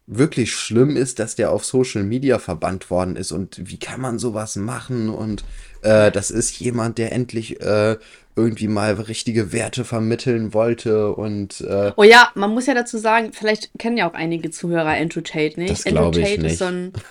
[0.05, 4.19] wirklich schlimm ist, dass der auf Social Media verbannt worden ist und wie kann man
[4.19, 5.45] sowas machen und
[5.81, 7.97] äh, das ist jemand, der endlich äh,
[8.35, 13.31] irgendwie mal richtige Werte vermitteln wollte und äh, Oh ja, man muss ja dazu sagen,
[13.31, 15.71] vielleicht kennen ja auch einige Zuhörer Andrew Tate nicht.
[15.71, 16.51] Das Andrew glaub ich Tate nicht.
[16.53, 16.91] ist so ein.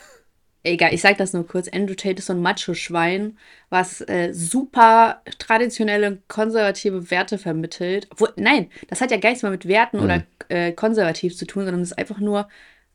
[0.64, 1.68] Egal, ich sag das nur kurz.
[1.68, 3.36] Andrew Tate ist so ein Macho-Schwein,
[3.68, 8.08] was äh, super traditionelle, konservative Werte vermittelt.
[8.16, 10.04] Wo, nein, das hat ja gar nichts mehr mit Werten Mhm.
[10.04, 12.48] oder äh, konservativ zu tun, sondern es ist einfach nur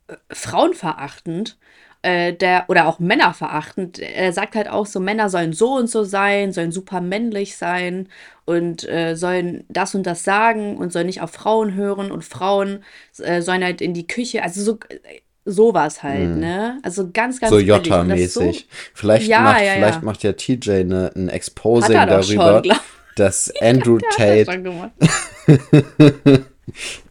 [0.07, 1.57] äh, frauenverachtend.
[2.03, 3.97] Äh, der, oder auch männerverachtend.
[3.99, 8.07] Er sagt halt auch so, Männer sollen so und so sein, sollen super männlich sein
[8.45, 12.83] und äh, sollen das und das sagen und sollen nicht auf Frauen hören und Frauen
[13.17, 16.79] äh, sollen halt in die Küche, also so äh, sowas halt, ne?
[16.83, 17.55] Also ganz, ganz Mhm.
[17.55, 18.67] so Jota-mäßig.
[18.93, 19.73] Vielleicht, Ja, macht, ja, ja.
[19.73, 22.81] vielleicht macht ja TJ eine, ein Exposing er schon, darüber, glaub
[23.15, 24.91] dass Andrew Tate schon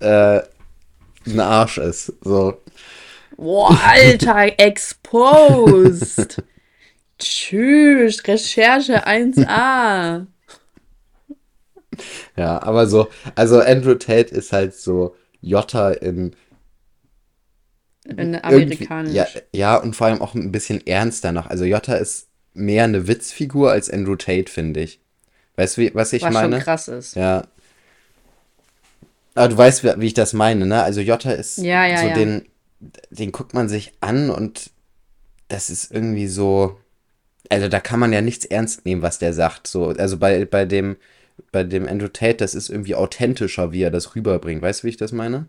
[0.01, 0.40] äh,
[1.27, 2.12] ein Arsch ist.
[2.22, 2.61] So.
[3.37, 6.42] Boah, Alter, exposed.
[7.18, 10.27] Tschüss, Recherche 1a.
[12.37, 16.37] Ja, aber so, also Andrew Tate ist halt so Jota in
[18.09, 19.12] amerikanisch.
[19.14, 21.47] ja, ja, und vor allem auch ein bisschen ernster noch.
[21.49, 25.01] Also Jota ist mehr eine Witzfigur als Andrew Tate, finde ich.
[25.57, 26.57] Weißt du, wie- was ich was meine?
[26.57, 27.16] schon krass ist.
[27.16, 27.45] Ja.
[29.35, 30.83] Aber du weißt, wie ich das meine, ne?
[30.83, 32.14] Also Jota ist Ja, ja, so ja.
[32.14, 32.47] den,
[33.11, 34.71] den guckt man sich an und
[35.49, 36.79] das ist irgendwie so,
[37.51, 39.66] also da kann man ja nichts ernst nehmen, was der sagt.
[39.66, 40.97] So, also bei, bei dem,
[41.53, 44.62] bei dem Andrew Tate, das ist irgendwie authentischer, wie er das rüberbringt.
[44.62, 45.47] Weißt du, wie ich das meine?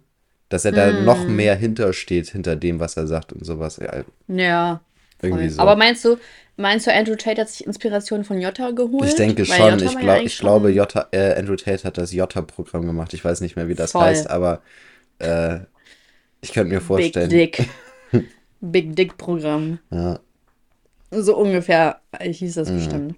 [0.49, 1.03] Dass er da Hm.
[1.05, 3.77] noch mehr hintersteht, hinter dem, was er sagt und sowas.
[3.77, 4.81] Ja, Ja.
[5.21, 5.61] irgendwie so.
[5.61, 6.17] Aber meinst du,
[6.55, 9.05] meinst du, Andrew Tate hat sich Inspiration von Jota geholt?
[9.09, 12.13] ich denke schon, ich, ja glaub, ich glaube, schon- Jota, äh, Andrew Tate hat das
[12.13, 13.13] Jota-Programm gemacht.
[13.13, 14.03] Ich weiß nicht mehr, wie das Voll.
[14.03, 14.61] heißt, aber
[15.19, 15.59] äh,
[16.41, 17.29] ich könnte mir vorstellen.
[17.29, 17.69] Big Dick.
[18.61, 19.79] Big Dick Programm.
[19.91, 20.19] Ja.
[21.11, 22.59] So ungefähr hieß Mhm.
[22.59, 23.15] das bestimmt.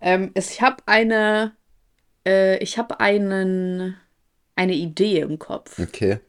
[0.00, 1.52] Ähm, es, ich habe eine,
[2.26, 3.96] äh, ich habe einen,
[4.62, 6.20] eine Idee im Kopf, Okay.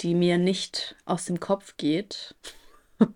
[0.00, 2.34] die mir nicht aus dem Kopf geht.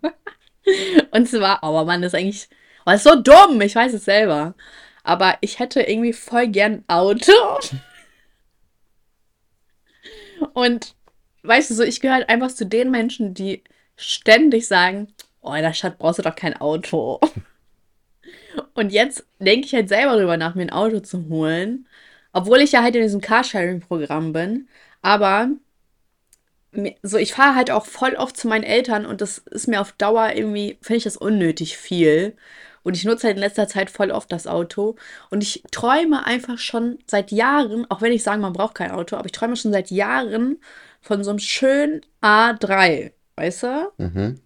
[1.11, 2.49] Und zwar, oh Mann, das ist eigentlich,
[2.85, 4.55] oh, das ist so dumm, ich weiß es selber.
[5.03, 7.31] Aber ich hätte irgendwie voll gern ein Auto.
[10.53, 10.95] Und
[11.43, 13.63] weißt du, so, ich gehöre halt einfach zu den Menschen, die
[13.95, 15.07] ständig sagen,
[15.41, 17.19] oh, in der Stadt brauchst du doch kein Auto.
[18.73, 21.87] Und jetzt denke ich halt selber darüber nach, mir ein Auto zu holen.
[22.35, 24.67] Obwohl ich ja halt in diesem Carsharing-Programm bin.
[25.01, 25.51] Aber
[27.01, 29.93] so, ich fahre halt auch voll oft zu meinen Eltern und das ist mir auf
[29.93, 32.35] Dauer irgendwie, finde ich das unnötig viel.
[32.83, 34.97] Und ich nutze halt in letzter Zeit voll oft das Auto.
[35.29, 39.15] Und ich träume einfach schon seit Jahren, auch wenn ich sage, man braucht kein Auto,
[39.15, 40.57] aber ich träume schon seit Jahren
[40.99, 43.13] von so einem schönen A3.
[43.37, 43.91] Weißt du?
[43.97, 44.41] Mhm.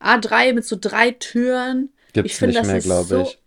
[0.00, 1.92] A3 mit so drei Türen.
[2.12, 3.22] Gibt's ich finde, nicht das mehr, ist glaube so.
[3.22, 3.41] ich.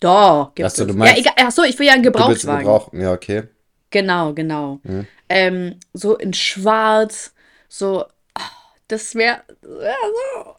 [0.00, 0.96] Doch, gibt's Ach so, du es.
[0.96, 1.32] meinst- ja, egal.
[1.48, 2.64] Ach so, ich will ja einen Gebrauchtwagen.
[2.64, 3.00] gebrauchen.
[3.00, 3.44] Ja, okay.
[3.90, 4.80] Genau, genau.
[4.82, 5.06] Mhm.
[5.28, 7.32] Ähm, so in schwarz,
[7.68, 8.50] so, ah,
[8.88, 9.94] das wäre wär
[10.34, 10.54] so,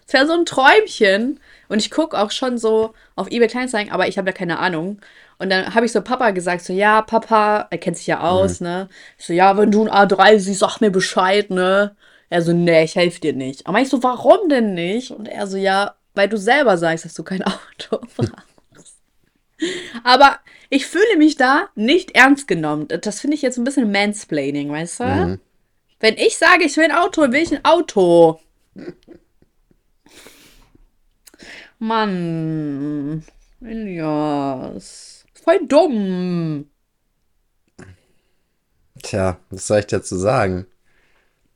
[0.05, 1.39] das wäre so ein Träumchen.
[1.67, 4.99] Und ich gucke auch schon so auf eBay Kleinanzeigen, aber ich habe ja keine Ahnung.
[5.39, 8.61] Und dann habe ich so Papa gesagt, so, ja, Papa, er kennt sich ja aus,
[8.61, 8.88] ne?
[9.17, 11.95] Ich so, ja, wenn du ein A3 siehst, sag mir Bescheid, ne?
[12.29, 13.67] Er so, nee, ich helfe dir nicht.
[13.67, 15.11] Aber ich so, warum denn nicht?
[15.11, 18.97] Und er so, ja, weil du selber sagst, dass du kein Auto brauchst.
[20.04, 22.88] Aber ich fühle mich da nicht ernst genommen.
[22.88, 25.04] Das finde ich jetzt ein bisschen Mansplaining, weißt du?
[25.06, 25.39] Mhm.
[25.99, 28.39] Wenn ich sage, ich will ein Auto, will ich ein Auto.
[31.80, 33.23] Mann.
[33.62, 35.25] Elias.
[35.43, 36.69] Voll dumm.
[39.01, 40.65] Tja, was soll ich dazu sagen?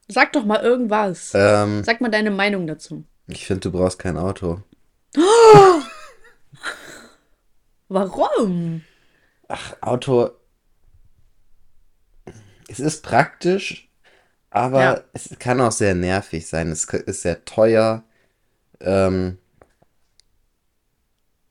[0.07, 1.31] Sag doch mal irgendwas.
[1.35, 3.03] Ähm, Sag mal deine Meinung dazu.
[3.31, 4.61] Ich finde, du brauchst kein Auto.
[7.87, 8.83] Warum?
[9.47, 10.31] Ach, Auto.
[12.67, 13.89] Es ist praktisch,
[14.51, 15.01] aber Ja.
[15.13, 16.71] es kann auch sehr nervig sein.
[16.71, 18.03] Es ist sehr teuer.
[18.79, 19.39] Ähm,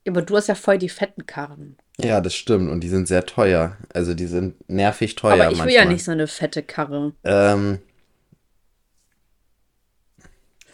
[0.07, 1.77] aber du hast ja voll die fetten Karren.
[1.99, 2.69] Ja, das stimmt.
[2.71, 3.77] Und die sind sehr teuer.
[3.93, 5.73] Also die sind nervig teuer Aber ich will manchmal.
[5.73, 7.13] ja nicht so eine fette Karre.
[7.25, 7.79] Ähm,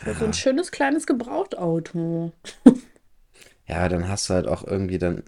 [0.04, 2.32] Will So ein schönes kleines Gebrauchtauto.
[3.68, 5.24] ja, dann hast du halt auch irgendwie dann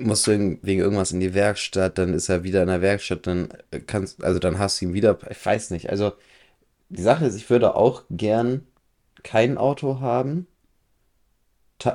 [0.00, 3.48] musst du wegen irgendwas in die Werkstatt, dann ist er wieder in der Werkstatt, dann
[3.86, 5.90] kannst, also dann hast du ihn wieder, ich weiß nicht.
[5.90, 6.12] Also
[6.88, 8.66] die Sache ist, ich würde auch gern
[9.22, 10.46] kein Auto haben.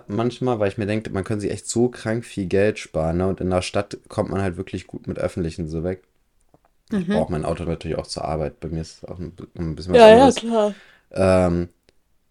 [0.08, 3.28] Manchmal, weil ich mir denke, man könnte sich echt so krank viel Geld sparen, ne?
[3.28, 6.04] Und in der Stadt kommt man halt wirklich gut mit Öffentlichen so weg.
[6.92, 8.60] Ich brauche mein Auto natürlich auch zur Arbeit.
[8.60, 10.36] Bei mir ist es auch ein, bi- ein bisschen was anderes.
[10.36, 10.76] klar.
[11.12, 11.70] Ähm,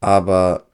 [0.00, 0.66] aber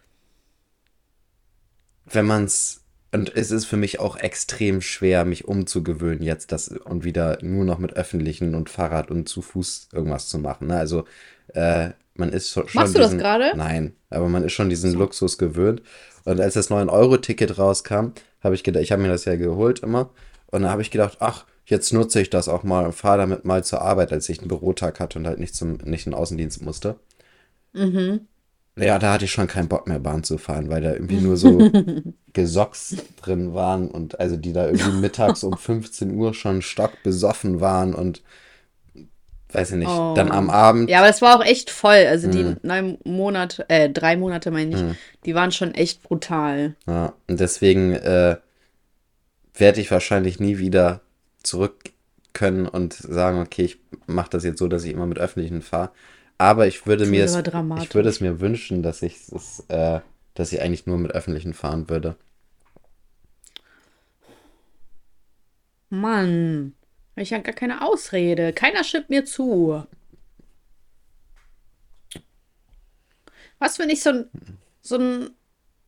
[2.06, 6.68] wenn man es, und es ist für mich auch extrem schwer, mich umzugewöhnen jetzt das
[6.68, 10.68] und wieder nur noch mit öffentlichen und Fahrrad und zu Fuß irgendwas zu machen.
[10.68, 10.76] Ne?
[10.76, 11.04] Also
[11.54, 13.52] äh, man ist schon, Machst du das diesen, gerade?
[13.56, 15.82] Nein, aber man ist schon diesen Luxus gewöhnt.
[16.24, 18.12] Und als das 9-Euro-Ticket rauskam,
[18.42, 20.10] habe ich gedacht, ich habe mir das ja geholt immer.
[20.46, 23.44] Und da habe ich gedacht, ach, jetzt nutze ich das auch mal und fahre damit
[23.44, 26.18] mal zur Arbeit, als ich einen Bürotag hatte und halt nicht zum, nicht in den
[26.18, 26.96] Außendienst musste.
[28.76, 31.36] Ja, da hatte ich schon keinen Bock mehr Bahn zu fahren, weil da irgendwie nur
[31.36, 31.70] so
[32.32, 37.94] Gesocks drin waren und also die da irgendwie mittags um 15 Uhr schon stockbesoffen waren
[37.94, 38.22] und
[39.52, 40.14] weiß ich nicht, Oh.
[40.14, 42.06] dann am Abend, Ja, aber das war auch echt voll.
[42.08, 42.32] Also Mhm.
[42.32, 44.84] die neun Monate, äh, drei Monate meine ich,
[45.24, 46.76] die waren schon echt brutal.
[46.86, 48.36] ja, und deswegen äh,
[49.54, 51.00] werde ich wahrscheinlich nie wieder
[51.42, 51.92] zurück
[52.32, 55.90] können und sagen, okay, ich mache das jetzt so, dass ich immer mit Öffentlichen fahre.
[56.38, 60.00] Aber ich würde mir es, ich würde es mir wünschen, dass ich es, äh,
[60.34, 62.16] dass ich eigentlich nur mit Öffentlichen fahren würde.
[65.90, 66.74] Mann,
[67.16, 68.52] ich ja gar keine Ausrede.
[68.52, 69.84] Keiner schippt mir zu.
[73.58, 74.30] Was, wenn ich so ein,
[74.80, 75.30] so ein,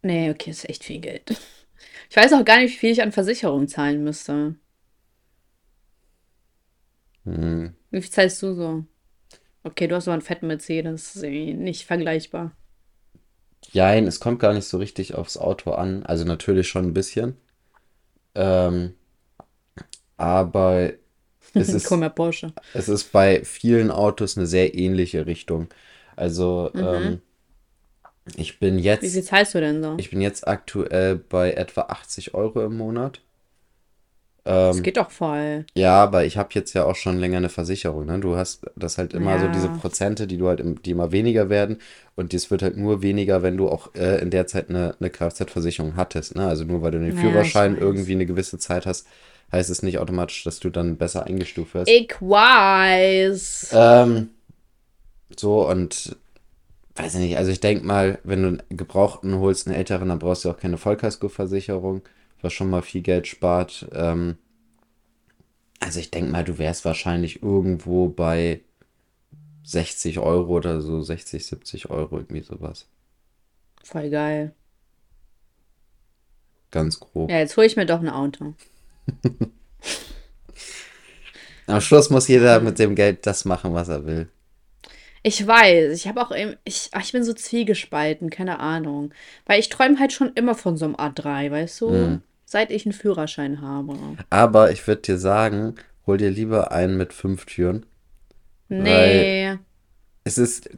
[0.02, 1.34] nee, okay, ist echt viel Geld.
[2.10, 4.56] Ich weiß auch gar nicht, wie viel ich an Versicherung zahlen müsste.
[7.24, 7.74] Hm.
[7.90, 8.84] Wie viel zahlst du so?
[9.64, 12.52] Okay, du hast aber einen fetten Mercedes, das ist irgendwie nicht vergleichbar.
[13.72, 16.04] Jein, es kommt gar nicht so richtig aufs Auto an.
[16.04, 17.36] Also natürlich schon ein bisschen.
[18.34, 18.94] Ähm,
[20.16, 20.92] aber
[21.54, 22.52] es ist, Komm, Porsche.
[22.72, 25.68] es ist bei vielen Autos eine sehr ähnliche Richtung.
[26.16, 27.22] Also ähm,
[28.36, 30.00] ich bin Wie jetzt, viel zahlst du denn so?
[30.00, 33.22] ich bin jetzt aktuell bei etwa 80 Euro im Monat.
[34.68, 35.66] Das Ähm, geht doch voll.
[35.76, 38.20] ja, aber ich habe jetzt ja auch schon länger eine Versicherung, ne?
[38.20, 39.52] Du hast das halt immer so Ja.
[39.52, 41.78] diese Prozente, die du halt, im, die immer weniger werden.
[42.16, 45.10] Und das wird halt nur weniger, wenn du auch äh, in der Zeit eine, eine
[45.10, 46.46] Kfz-Versicherung hattest, ne?
[46.48, 49.06] Also nur weil du den Ja, Führerschein irgendwie eine gewisse Zeit hast,
[49.52, 51.90] heißt es nicht automatisch, dass du dann besser eingestuft wirst.
[51.90, 53.70] Ich weiß.
[53.70, 54.30] Ähm,
[55.38, 56.16] so und
[56.96, 60.18] weiß ich nicht, also ich denke mal, wenn du einen Gebrauchten holst, einen älteren, dann
[60.20, 62.02] brauchst du auch keine Vollkaskoversicherung,
[62.42, 63.88] was schon mal viel Geld spart.
[63.92, 64.36] Ähm,
[65.80, 68.60] also ich denke mal, du wärst wahrscheinlich irgendwo bei
[69.64, 72.86] 60 Euro oder so, 60, 70 Euro, irgendwie sowas.
[73.84, 74.54] Voll geil.
[76.70, 77.30] Ganz grob.
[77.30, 78.54] Ja, jetzt hole ich mir doch ein Auto.
[81.66, 84.28] Am Schluss muss jeder mit dem Geld das machen, was er will.
[85.22, 89.12] Ich weiß, ich habe auch, im- ich, ich bin so zwiegespalten, keine Ahnung.
[89.46, 91.90] Weil ich träume halt schon immer von so einem A3, weißt du?
[91.90, 92.22] Mhm.
[92.52, 93.96] Seit ich einen Führerschein habe.
[94.28, 97.86] Aber ich würde dir sagen, hol dir lieber einen mit fünf Türen.
[98.68, 99.56] Nee.
[100.24, 100.68] es ist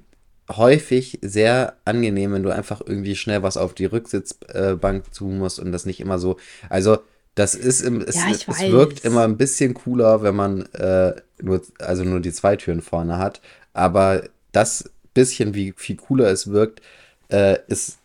[0.48, 5.72] häufig sehr angenehm, wenn du einfach irgendwie schnell was auf die Rücksitzbank tun musst und
[5.72, 6.37] das nicht immer so.
[6.68, 6.98] Also,
[7.34, 11.14] das ist im, es, Ja, ich es wirkt immer ein bisschen cooler, wenn man äh,
[11.42, 13.40] nur, also nur die zwei Türen vorne hat.
[13.72, 16.82] Aber das bisschen, wie viel cooler es wirkt,
[17.32, 17.98] äh, ist,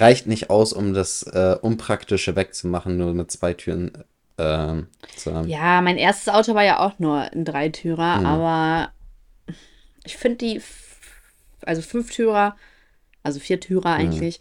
[0.00, 3.92] reicht nicht aus, um das äh, Unpraktische wegzumachen, nur mit zwei Türen
[4.38, 5.48] ähm, zu haben.
[5.48, 8.26] Ja, mein erstes Auto war ja auch nur ein Dreitürer, Mhm.
[8.26, 8.92] aber
[10.04, 10.62] ich finde die,
[11.64, 12.56] also Fünftürer,
[13.22, 14.04] also Viertürer Mhm.
[14.04, 14.40] eigentlich,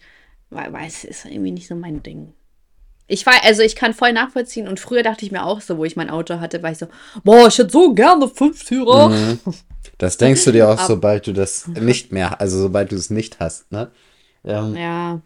[0.50, 2.34] weil, weiß, ist irgendwie nicht so mein Ding.
[3.08, 5.86] Ich war, also ich kann voll nachvollziehen und früher dachte ich mir auch so, wo
[5.86, 6.88] ich mein Auto hatte, war ich so,
[7.24, 9.10] boah, ich hätte so gerne Fünftürer.
[9.10, 9.40] Mhm.
[9.98, 13.40] Das denkst du dir auch, sobald du das nicht mehr, also sobald du es nicht
[13.40, 13.92] hast, ne?
[14.44, 15.22] Ähm, Ja,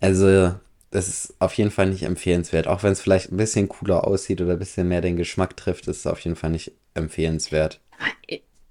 [0.00, 0.54] Also,
[0.90, 2.66] das ist auf jeden Fall nicht empfehlenswert.
[2.66, 5.88] Auch wenn es vielleicht ein bisschen cooler aussieht oder ein bisschen mehr den Geschmack trifft,
[5.88, 7.80] ist es auf jeden Fall nicht empfehlenswert.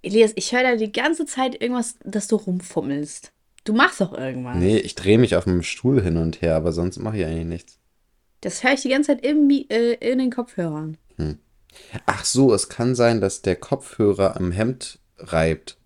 [0.01, 3.31] Elias, ich höre da die ganze Zeit irgendwas, dass du rumfummelst.
[3.65, 4.55] Du machst doch irgendwas.
[4.55, 7.45] Nee, ich drehe mich auf dem Stuhl hin und her, aber sonst mache ich eigentlich
[7.45, 7.77] nichts.
[8.41, 10.97] Das höre ich die ganze Zeit im, äh, in den Kopfhörern.
[12.05, 15.77] Ach so, es kann sein, dass der Kopfhörer am Hemd reibt.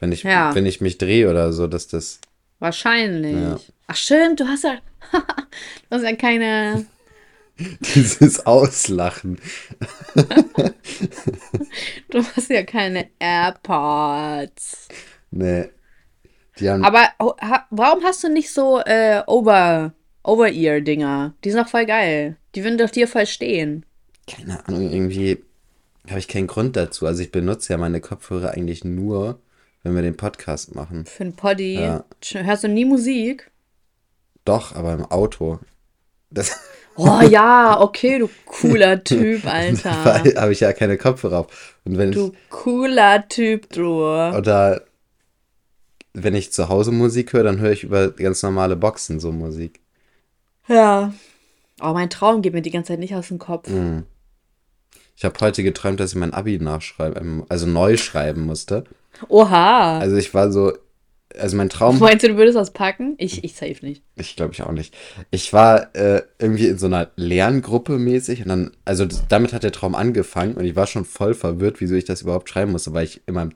[0.00, 0.54] Wenn ich, Ja.
[0.54, 2.20] wenn ich mich drehe oder so, dass das.
[2.58, 3.34] Wahrscheinlich.
[3.36, 3.60] Ja.
[3.92, 4.78] Ach stimmt, du hast ja,
[5.12, 5.20] du
[5.90, 6.86] hast ja keine,
[7.94, 9.38] Dieses Auslachen.
[12.08, 14.88] du hast ja keine AirPods.
[15.30, 15.68] Nee.
[16.58, 21.34] Die haben, Aber ha, warum hast du nicht so äh, Over, Over-Ear-Dinger?
[21.44, 22.38] Die sind doch voll geil.
[22.54, 23.84] Die würden doch dir voll stehen.
[24.26, 25.44] keine Ahnung, irgendwie
[26.08, 27.06] habe ich keinen Grund dazu.
[27.06, 29.38] Also ich benutze ja meine Kopfhörer eigentlich nur,
[29.82, 31.04] wenn wir den Podcast machen.
[31.04, 31.74] Für ein Poddy.
[31.74, 32.06] Ja.
[32.32, 33.51] Hörst du nie Musik?
[34.44, 35.58] Doch, aber im Auto.
[36.30, 36.58] Das
[36.96, 40.04] Oh ja, okay, du cooler Typ, Alter.
[40.04, 41.78] weil habe ich ja keine Kopfhörer auf.
[41.84, 44.02] Und wenn Du cooler Typ, du.
[44.02, 44.82] ich oder
[46.14, 49.80] wenn ich zu Hause Musik höre, dann höre ich über ganz normale Boxen so Musik.
[50.68, 51.12] Ja.
[51.80, 53.68] Oh, mein Traum geht mir die ganze Zeit nicht aus dem Kopf.
[53.68, 54.04] Mhm.
[55.16, 58.84] Ich habe heute geträumt, dass ich mein Abi nachschreiben, also neu schreiben musste.
[59.28, 59.98] Oha.
[59.98, 60.72] Also ich war so,
[61.38, 63.14] also mein Traum, Meinst du, du würdest das packen?
[63.18, 64.02] Ich, ich safe nicht.
[64.16, 64.94] ich glaube ich auch nicht.
[65.30, 69.72] Ich war äh, irgendwie in so einer Lerngruppe mäßig und dann, also damit hat der
[69.72, 73.04] Traum angefangen und ich war schon voll verwirrt, wieso ich das überhaupt schreiben musste, weil
[73.04, 73.52] ich in meinem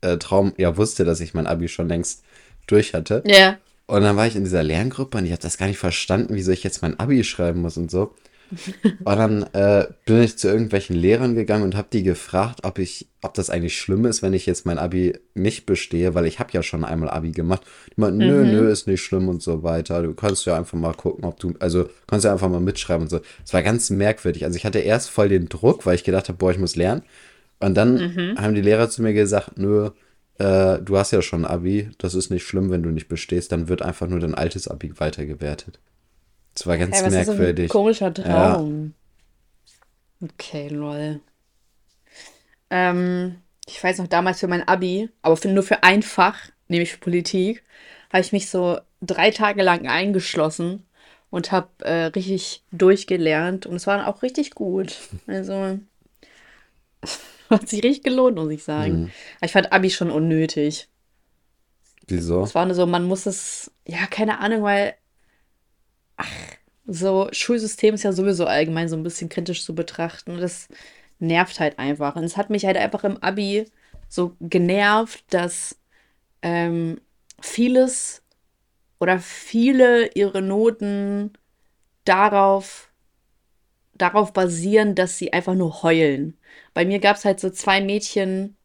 [0.00, 2.22] äh, Traum ja wusste, dass ich mein Abi schon längst
[2.66, 3.22] durch hatte.
[3.26, 3.58] Ja.
[3.86, 6.52] Und dann war ich in dieser Lerngruppe und ich habe das gar nicht verstanden, wieso
[6.52, 8.14] ich jetzt mein Abi schreiben muss und so.
[9.04, 13.08] Und dann äh, bin ich zu irgendwelchen Lehrern gegangen und habe die gefragt, ob ich,
[13.22, 16.52] ob das eigentlich schlimm ist, wenn ich jetzt mein Abi nicht bestehe, weil ich habe
[16.52, 17.62] ja schon einmal Abi gemacht.
[17.96, 20.02] Die meinten, nö, nö, ist nicht schlimm und so weiter.
[20.02, 23.10] Du kannst ja einfach mal gucken, ob du, also kannst ja einfach mal mitschreiben und
[23.10, 23.20] so.
[23.44, 24.44] Es war ganz merkwürdig.
[24.44, 27.02] Also ich hatte erst voll den Druck, weil ich gedacht habe, boah, ich muss lernen.
[27.60, 29.90] Und dann haben die Lehrer zu mir gesagt, nö,
[30.38, 33.68] äh, du hast ja schon Abi, das ist nicht schlimm, wenn du nicht bestehst, dann
[33.68, 35.78] wird einfach nur dein altes Abi weitergewertet.
[36.54, 37.70] Das war ganz Hey, merkwürdig.
[37.70, 38.94] komischer Traum?
[40.22, 41.20] Okay, lol.
[42.70, 43.36] Ähm,
[43.66, 46.38] ich weiß noch damals für mein Abi, aber für, nur für ein Fach,
[46.68, 47.62] nämlich für Politik,
[48.12, 50.86] habe ich mich so drei Tage lang eingeschlossen
[51.30, 54.96] und habe äh, richtig durchgelernt und es war auch richtig gut.
[55.26, 55.78] Also
[57.50, 59.04] hat sich richtig gelohnt, muss ich sagen.
[59.04, 59.10] Mhm.
[59.42, 60.88] Ich fand Abi schon unnötig.
[62.06, 62.42] Wieso?
[62.42, 64.94] Es war nur so, man muss es, ja, keine Ahnung, weil,
[66.16, 66.30] ach,
[66.86, 70.38] so Schulsystem ist ja sowieso allgemein so ein bisschen kritisch zu betrachten.
[70.38, 70.68] Das
[71.18, 72.16] nervt halt einfach.
[72.16, 73.66] Und es hat mich halt einfach im Abi
[74.08, 75.78] so genervt, dass
[76.42, 77.00] ähm,
[77.40, 78.22] vieles
[79.00, 81.32] oder viele ihre Noten
[82.04, 82.90] darauf,
[83.94, 86.38] darauf basieren, dass sie einfach nur heulen.
[86.74, 88.56] Bei mir gab es halt so zwei Mädchen,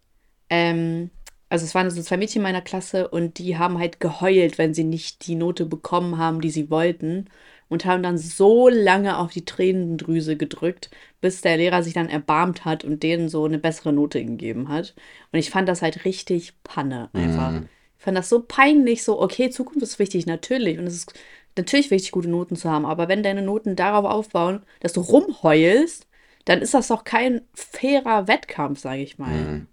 [0.50, 1.10] ähm,
[1.50, 4.74] also es waren so zwei Mädchen in meiner Klasse und die haben halt geheult, wenn
[4.74, 7.26] sie nicht die Note bekommen haben, die sie wollten.
[7.68, 10.90] Und haben dann so lange auf die Tränendrüse gedrückt,
[11.22, 14.96] bis der Lehrer sich dann erbarmt hat und denen so eine bessere Note gegeben hat.
[15.32, 17.52] Und ich fand das halt richtig Panne einfach.
[17.98, 20.80] Ich fand das so peinlich, so, okay, Zukunft ist wichtig, natürlich.
[20.80, 21.14] Und es ist
[21.58, 22.86] natürlich wichtig, gute Noten zu haben.
[22.88, 26.08] Aber wenn deine Noten darauf aufbauen, dass du rumheulst,
[26.46, 29.30] dann ist das doch kein fairer Wettkampf, sage ich mal.
[29.36, 29.68] Mhm.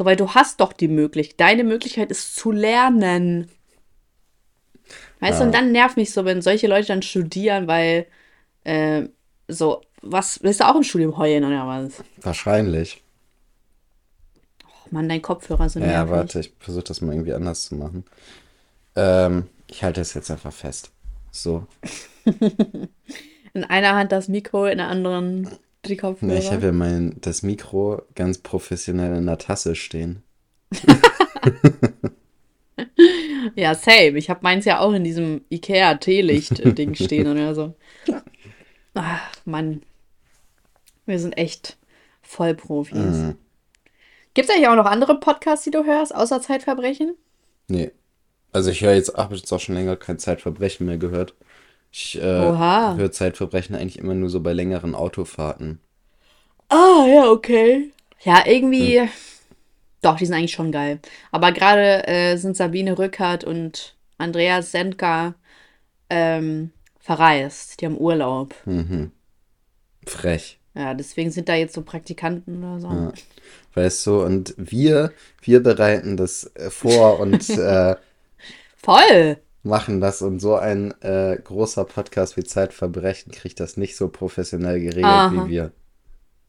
[0.00, 1.38] So, weil du hast doch die Möglichkeit.
[1.40, 3.50] Deine Möglichkeit ist zu lernen.
[5.18, 5.46] Weißt du, Ja.
[5.46, 8.06] und dann nervt mich so, wenn solche Leute dann studieren, weil
[8.64, 9.08] äh,
[9.46, 12.02] so, was, willst du auch im Studium heulen oder was?
[12.22, 13.02] Wahrscheinlich.
[14.64, 16.10] Oh Mann, dein Kopfhörer sind Ja, nervig.
[16.12, 18.04] warte, ich versuche das mal irgendwie anders zu machen.
[18.96, 20.92] Ähm, ich halte es jetzt einfach fest.
[21.30, 21.66] So.
[23.52, 25.46] In einer Hand das Mikro, in der anderen
[25.86, 26.32] die Kopfhörer.
[26.32, 30.22] Ja, ich habe ja mein, das Mikro ganz professionell in der Tasse stehen.
[33.54, 34.18] Ja, same.
[34.18, 37.74] Ich habe meins ja auch in diesem Ikea-Teelicht-Ding stehen oder so.
[38.94, 39.82] Ach, Mann.
[41.06, 41.76] Wir sind echt
[42.22, 42.96] Vollprofis.
[42.96, 43.34] Mhm.
[44.34, 47.16] Gibt es eigentlich auch noch andere Podcasts, die du hörst, außer Zeitverbrechen?
[47.68, 47.90] Nee.
[48.52, 51.34] Also ich höre jetzt, habe jetzt auch schon länger kein Zeitverbrechen mehr gehört.
[51.92, 55.80] Ich äh, höre Zeitverbrechen eigentlich immer nur so bei längeren Autofahrten.
[56.68, 57.90] Ah, ja, okay.
[58.22, 59.08] Ja, irgendwie.
[60.02, 61.00] Doch, die sind eigentlich schon geil.
[61.32, 65.34] Aber gerade äh, sind Sabine Rückert und Andreas Sendka
[66.08, 67.80] ähm, verreist.
[67.80, 68.54] Die haben Urlaub.
[68.64, 69.10] Mhm.
[70.06, 70.58] Frech.
[70.74, 72.88] Ja, deswegen sind da jetzt so Praktikanten oder so.
[72.88, 73.12] Ja.
[73.74, 75.12] Weißt du, und wir,
[75.42, 77.96] wir bereiten das äh, vor und äh,
[78.76, 79.36] Voll!
[79.62, 84.80] Machen das und so ein äh, großer Podcast wie Zeitverbrechen kriegt das nicht so professionell
[84.80, 85.46] geregelt Aha.
[85.46, 85.72] wie wir.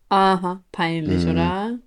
[0.09, 1.31] Aha, peinlich, Mhm.
[1.31, 1.79] oder?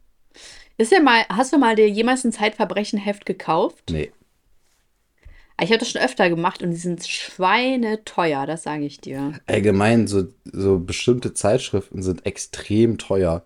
[0.76, 3.90] Ist ja mal, hast du mal dir jemals ein Zeitverbrechen-Heft gekauft?
[3.90, 4.12] Nee.
[5.60, 9.34] Ich habe das schon öfter gemacht und die sind schweineteuer, das sage ich dir.
[9.46, 13.44] Allgemein, so, so bestimmte Zeitschriften sind extrem teuer.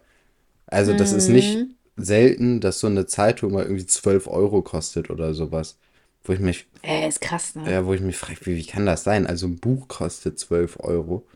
[0.67, 1.75] Also das ist nicht Mhm.
[1.97, 5.79] selten, dass so eine Zeitung mal irgendwie 12 Euro kostet oder sowas.
[6.25, 7.71] Wo ich mich, Ey, ist krass, ne?
[7.71, 9.27] ja, wo ich mich frage, wie, wie kann das sein?
[9.27, 11.27] Also ein Buch kostet 12 Euro.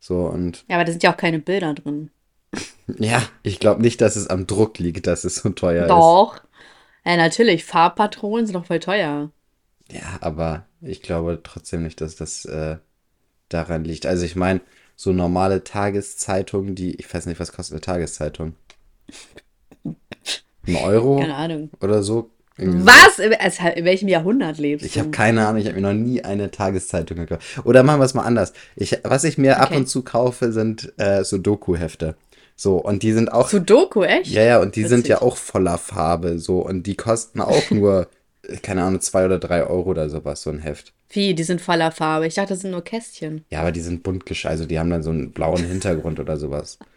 [0.00, 2.10] So, und Ja, aber da sind ja auch keine Bilder drin.
[2.98, 6.40] ja, ich glaube nicht, dass es am Druck liegt, dass es so teuer Doch.
[7.04, 7.64] Ja, natürlich.
[7.64, 9.30] Farbpatronen sind doch voll teuer.
[9.88, 9.96] ist.
[10.00, 12.78] Ja, aber ich glaube trotzdem nicht, dass das äh,
[13.48, 14.06] daran liegt.
[14.06, 14.60] Also ich meine,
[14.96, 18.54] so normale Tageszeitungen, die, ich weiß nicht, was kostet eine Tageszeitung?
[20.66, 21.70] Ein Euro Keine Ahnung.
[21.80, 22.30] oder so?
[22.60, 22.86] So.
[22.86, 23.18] Was?
[23.18, 25.00] In, also, in welchem Jahrhundert lebst Ich du?
[25.00, 27.60] habe keine Ahnung, ich habe mir noch nie eine Tageszeitung gekauft.
[27.64, 28.52] Oder machen wir es mal anders.
[28.76, 29.76] Ich, was ich mir ab Okay.
[29.78, 32.16] und zu kaufe, sind äh, so Doku-Hefte.
[32.56, 33.48] So, und die sind auch.
[33.48, 34.30] Sudoku, echt?
[34.30, 35.10] Ja, ja, und die sind Witzig.
[35.10, 36.38] ja auch voller Farbe.
[36.38, 38.08] So, und die kosten auch nur,
[38.62, 40.92] keine Ahnung, zwei oder drei Euro oder sowas, so ein Heft.
[41.08, 41.34] Wie?
[41.34, 42.26] Die sind voller Farbe.
[42.26, 43.44] Ich dachte, das sind nur Kästchen.
[43.50, 46.36] Ja, aber die sind bunt gesch Also, die haben dann so einen blauen Hintergrund oder
[46.36, 46.78] sowas.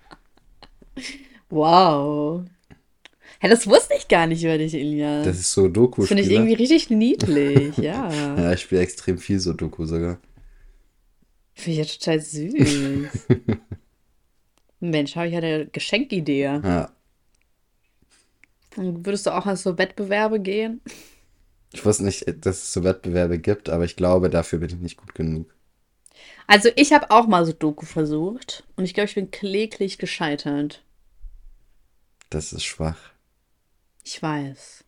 [1.50, 2.44] Wow.
[3.44, 5.26] Ja, das wusste ich gar nicht über dich, Ilja.
[5.26, 8.10] Das ist so doku finde ich irgendwie richtig niedlich, ja.
[8.38, 10.18] Ja, ich spiele extrem viel so Doku sogar.
[11.54, 13.10] Finde ich ja total süß.
[14.80, 16.44] Mensch, habe ich ja eine Geschenkidee.
[16.44, 16.92] Ja.
[18.78, 20.80] Und Würdest du auch an so Wettbewerbe gehen?
[21.74, 24.98] Ich wusste nicht, dass es so Wettbewerbe gibt, aber ich glaube, dafür bin ich nicht
[24.98, 25.54] gut genug.
[26.48, 30.82] Also ich habe auch mal so Doku versucht und ich glaube, ich bin kläglich gescheitert.
[32.30, 33.13] Das ist schwach.
[34.04, 34.84] Ich weiß.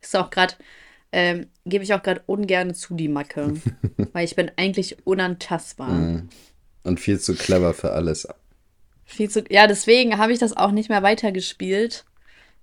[0.00, 0.54] Ist auch gerade,
[1.12, 3.54] ähm, gebe ich auch gerade ungern zu die Macke,
[4.12, 5.90] weil ich bin eigentlich unantastbar.
[5.90, 6.28] Mhm.
[6.82, 8.28] Und viel zu clever für alles.
[9.06, 12.04] Viel zu, ja, deswegen habe ich das auch nicht mehr weitergespielt,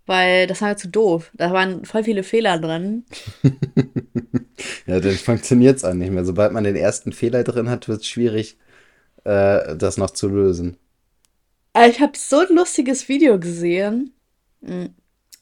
[0.06, 1.32] weil das war mir zu doof.
[1.34, 3.06] Da waren voll viele Fehler drin.
[4.86, 6.26] Ja, dann funktioniert es auch nicht mehr.
[6.26, 8.58] Sobald man den ersten Fehler drin hat, wird es schwierig,
[9.24, 10.78] äh, das noch zu lösen.
[11.74, 14.14] Aber Ich habe so ein lustiges Video gesehen.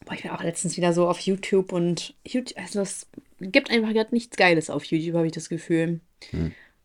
[0.02, 0.08] Hm.
[0.08, 3.08] Boah, ich bin auch letztens wieder so auf YouTube und YouTube, also es
[3.40, 6.00] gibt einfach gerade nichts Geiles auf YouTube, habe ich das Gefühl.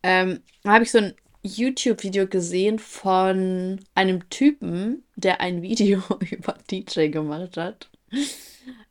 [0.03, 1.13] Ähm, da habe ich so ein
[1.43, 6.01] YouTube-Video gesehen von einem Typen, der ein Video
[6.31, 7.89] über DJ gemacht hat.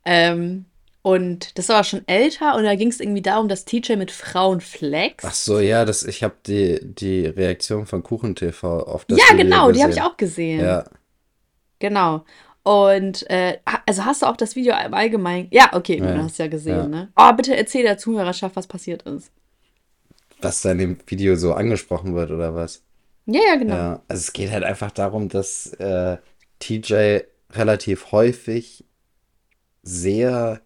[0.05, 0.65] Ähm,
[1.01, 4.59] und das war schon älter und da ging es irgendwie darum, dass TJ mit Frauen
[4.59, 5.23] flex.
[5.23, 9.43] Ach so, ja, das, ich habe die, die Reaktion von KuchenTV auf das ja, Video
[9.43, 10.11] genau, die habe ich gesehen.
[10.11, 10.59] auch gesehen.
[10.61, 10.85] Ja,
[11.79, 12.25] Genau.
[12.65, 15.47] Und äh, also hast du auch das Video im Allgemeinen.
[15.51, 16.87] Ja, okay, du Ja, hast ja gesehen, ja.
[16.87, 17.11] ne?
[17.15, 19.29] Oh, bitte erzähl der Zuhörerschaft, was passiert ist.
[20.41, 22.81] was da in dem Video so angesprochen wird oder was?
[23.27, 23.75] Ja, ja, genau.
[23.75, 26.17] Ja, also es geht halt einfach darum, dass äh,
[26.59, 27.19] TJ
[27.51, 28.83] relativ häufig
[29.83, 30.59] sehr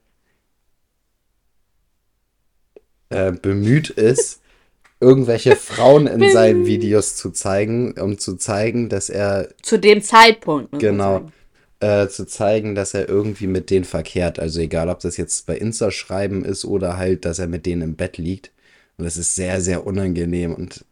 [3.10, 4.42] äh, bemüht ist,
[5.02, 10.72] irgendwelche Frauen in seinen Videos zu zeigen, um zu zeigen, dass er Zu dem Zeitpunkt.
[10.72, 11.14] man Genau.
[11.14, 11.34] sagen.
[11.80, 14.40] Äh, zu zeigen, dass er irgendwie mit denen verkehrt.
[14.40, 17.82] Also egal, ob das jetzt bei Insta schreiben ist oder halt, dass er mit denen
[17.82, 18.52] im Bett liegt.
[18.98, 20.86] Und das ist sehr, sehr unangenehm und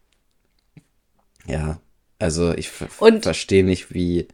[1.46, 1.80] ja,
[2.20, 4.28] also ich verstehe nicht, wie,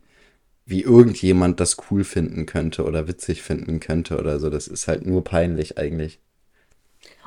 [0.65, 4.49] wie irgendjemand das cool finden könnte oder witzig finden könnte oder so.
[4.49, 6.19] Das ist halt nur peinlich eigentlich.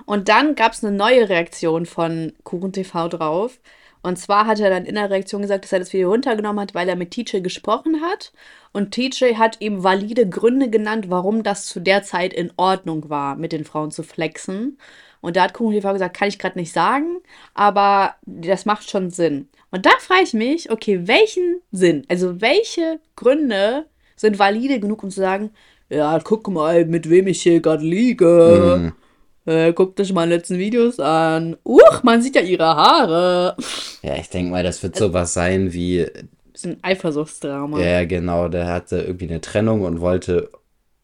[0.07, 3.59] Und dann gab es eine neue Reaktion von Kuchen TV drauf.
[4.07, 6.77] Und zwar hat er dann in der Reaktion gesagt, dass er das Video runtergenommen hat,
[6.77, 8.33] weil er mit TJ gesprochen hat.
[8.73, 13.35] Und TJ hat ihm valide Gründe genannt, warum das zu der Zeit in Ordnung war,
[13.35, 14.79] mit den Frauen zu flexen.
[15.21, 17.17] Und da hat Kuchen TV gesagt, kann ich gerade nicht sagen,
[17.53, 19.49] aber das macht schon Sinn.
[19.73, 22.05] Und da frage ich mich, okay, welchen Sinn?
[22.09, 25.51] Also welche Gründe sind valide genug, um zu sagen,
[25.89, 28.79] ja, guck mal, mit wem ich hier gerade liege.
[28.79, 29.06] Mhm.
[29.47, 31.57] Äh, guckt euch meine letzten Videos an.
[31.65, 33.57] Uch, man sieht ja ihre Haare.
[34.03, 36.05] Ja, ich denke mal, das wird sowas sein wie,
[36.53, 37.81] Das ist ein Eifersuchtsdrama.
[37.81, 40.51] ja, genau, der hatte irgendwie eine Trennung und wollte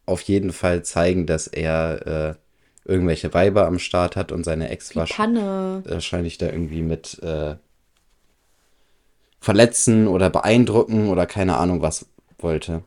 [0.07, 2.37] auf jeden Fall zeigen, dass er
[2.87, 7.55] äh, irgendwelche Weiber am Start hat und seine Ex war wahrscheinlich da irgendwie mit äh,
[9.41, 12.07] verletzen oder beeindrucken oder keine Ahnung was
[12.39, 12.83] wollte.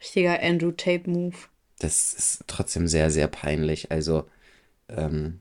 [0.00, 1.34] Richtiger Andrew Tate-Move.
[1.80, 3.90] Das ist trotzdem sehr, sehr peinlich.
[3.90, 4.24] Also
[4.88, 5.40] ähm,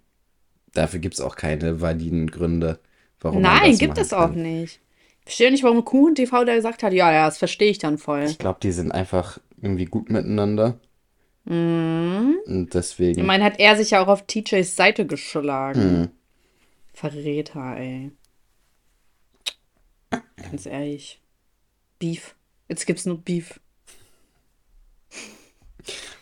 [0.73, 2.79] dafür gibt es auch keine validen Gründe,
[3.19, 4.79] warum man Nein, das gibt es auch nicht.
[5.19, 7.97] Ich verstehe nicht, warum Kuhn TV da gesagt hat, ja, ja, das verstehe ich dann
[7.97, 8.23] voll.
[8.23, 10.79] Ich glaube, die sind einfach irgendwie gut miteinander.
[11.45, 12.37] Mhm.
[12.45, 13.25] Und Ich deswegen.
[13.25, 15.99] meine, hat er sich ja auch auf TJs Seite geschlagen.
[16.01, 16.09] Mhm.
[16.93, 18.11] Verräter, ey.
[20.51, 21.21] Ganz ehrlich.
[21.99, 22.35] Beef.
[22.69, 23.59] Jetzt gibt's nur Beef.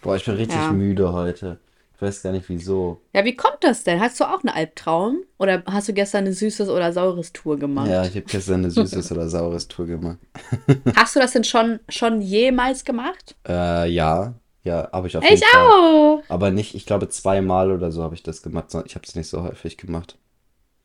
[0.02, 0.72] Boah, ich bin richtig Ja.
[0.72, 1.60] müde heute.
[2.02, 3.00] Ich weiß gar nicht wieso.
[3.14, 4.00] Ja, wie kommt das denn?
[4.00, 5.22] Hast du auch einen Albtraum?
[5.38, 7.90] Oder hast du gestern eine süßes oder saures Tour gemacht?
[7.90, 10.18] Ja, ich habe gestern eine süßes oder saures Tour gemacht.
[10.96, 13.36] Hast du das denn schon, schon jemals gemacht?
[13.48, 14.34] Äh, ja.
[14.64, 15.62] Ja, habe ich auf Ich jeden Fall.
[15.62, 16.24] auch.
[16.28, 18.74] Aber nicht, ich glaube, zweimal oder so habe ich das gemacht.
[18.88, 20.18] Ich habe es nicht so häufig gemacht.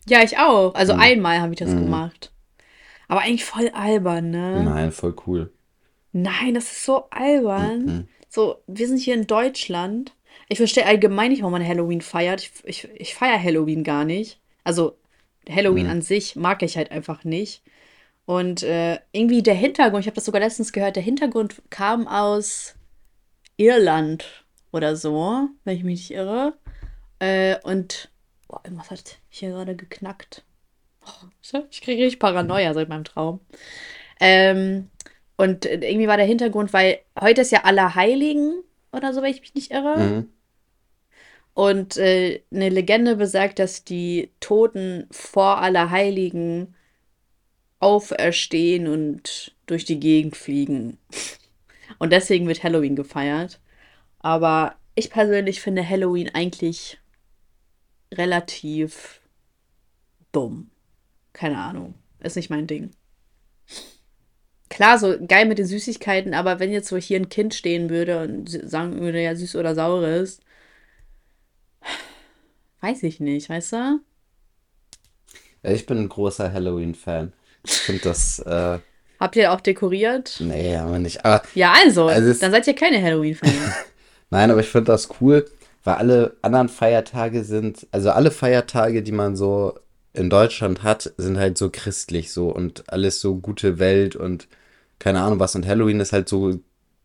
[0.06, 0.74] Ja, ich auch.
[0.74, 1.00] Also Mhm.
[1.00, 1.78] einmal habe ich das Mhm.
[1.78, 2.30] gemacht.
[3.08, 4.62] Aber eigentlich voll albern, ne?
[4.62, 5.50] Nein, voll cool.
[6.12, 7.84] Nein, das ist so albern.
[7.86, 8.08] Mhm.
[8.28, 10.12] So, wir sind hier in Deutschland.
[10.48, 12.40] Ich verstehe allgemein nicht, warum man Halloween feiert.
[12.40, 14.40] Ich, ich, ich feiere Halloween gar nicht.
[14.64, 14.96] Also,
[15.48, 15.92] Halloween Mhm.
[15.92, 17.62] an sich mag ich halt einfach nicht.
[18.24, 22.74] Und äh, irgendwie der Hintergrund, ich habe das sogar letztens gehört, der Hintergrund kam aus
[23.56, 26.54] Irland oder so, wenn ich mich nicht irre.
[27.18, 28.10] Äh, und
[28.48, 30.44] boah, irgendwas hat hier gerade geknackt.
[31.04, 33.40] Oh, ich kriege richtig Paranoia seit meinem Traum.
[34.20, 34.90] Ähm,
[35.36, 39.40] und äh, irgendwie war der Hintergrund, weil heute ist ja Allerheiligen oder so, wenn ich
[39.40, 39.96] mich nicht irre.
[39.96, 40.32] Mhm.
[41.56, 46.74] Und äh, eine Legende besagt, dass die Toten vor Allerheiligen
[47.78, 50.98] auferstehen und durch die Gegend fliegen.
[51.98, 53.58] Und deswegen wird Halloween gefeiert.
[54.18, 56.98] Aber ich persönlich finde Halloween eigentlich
[58.12, 59.22] relativ
[60.32, 60.70] dumm.
[61.32, 61.94] Keine Ahnung.
[62.20, 62.90] Ist nicht mein Ding.
[64.68, 68.20] Klar, so geil mit den Süßigkeiten, aber wenn jetzt so hier ein Kind stehen würde
[68.20, 70.40] und sagen würde, ja, süß oder saures,
[72.80, 74.00] weiß ich nicht, weißt du?
[75.62, 77.32] Ja, ich bin ein großer Halloween-Fan.
[77.64, 78.78] Ich finde das, äh,
[79.18, 80.36] Habt ihr auch dekoriert?
[80.40, 81.24] nee, aber nicht.
[81.24, 83.52] Aber Ja, also, Also dann seid ihr keine Halloween-Fans.
[84.30, 85.48] Nein, aber ich finde das cool,
[85.84, 89.78] weil alle anderen Feiertage sind, also alle Feiertage, die man so
[90.12, 94.48] in Deutschland hat, sind halt so christlich so und alles so gute Welt und
[94.98, 95.54] keine Ahnung was.
[95.54, 96.58] Und Halloween ist halt so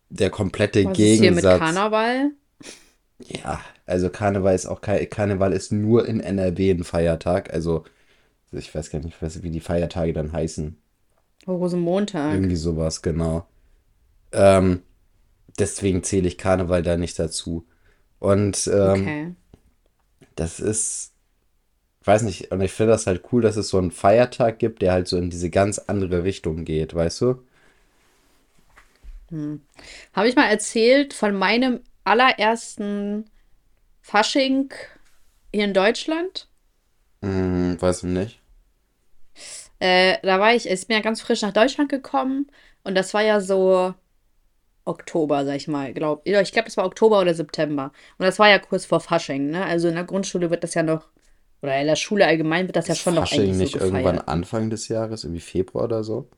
[0.10, 1.60] der komplette Was ist hier mit Gegensatz.
[1.60, 2.32] Karneval?
[3.26, 3.62] Ja,
[3.92, 7.54] also Karneval ist auch kein, Karneval ist nur in NRW ein Feiertag.
[7.54, 7.84] Also
[8.52, 10.78] ich weiß gar nicht, was- wie die Feiertage dann heißen.
[11.48, 12.34] Rosenmontag.
[12.34, 13.46] Irgendwie sowas, genau.
[14.34, 14.84] Ähm,
[15.60, 17.66] deswegen zähle ich Karneval da nicht dazu.
[18.20, 19.36] Und ähm, Okay.
[20.36, 21.14] das ist,
[22.06, 24.94] weiß nicht, und ich finde das halt cool, dass es so einen Feiertag gibt, der
[24.94, 27.44] halt so in diese ganz andere Richtung geht, weißt du?
[30.14, 33.26] Habe ich mal erzählt von meinem allerersten
[34.02, 34.72] Fasching
[35.54, 36.48] hier in Deutschland?
[37.24, 38.42] Hm, weiß ich nicht.
[39.80, 42.48] Äh, da war ich, ich bin ja ganz frisch nach Deutschland gekommen
[42.84, 43.94] und das war ja so
[44.86, 46.28] Oktober, sag ich mal, glaub.
[46.28, 47.92] Ich glaube, das war Oktober oder September.
[48.18, 49.66] Und das war ja kurz vor Fasching, ne?
[49.66, 51.10] Also in der Grundschule wird das ja noch,
[51.62, 53.74] oder in der Schule allgemein wird das ja Ist schon noch Fasching eigentlich so nicht
[53.74, 53.84] gefeiert.
[53.84, 56.30] irgendwann Anfang des Jahres, irgendwie Februar oder so?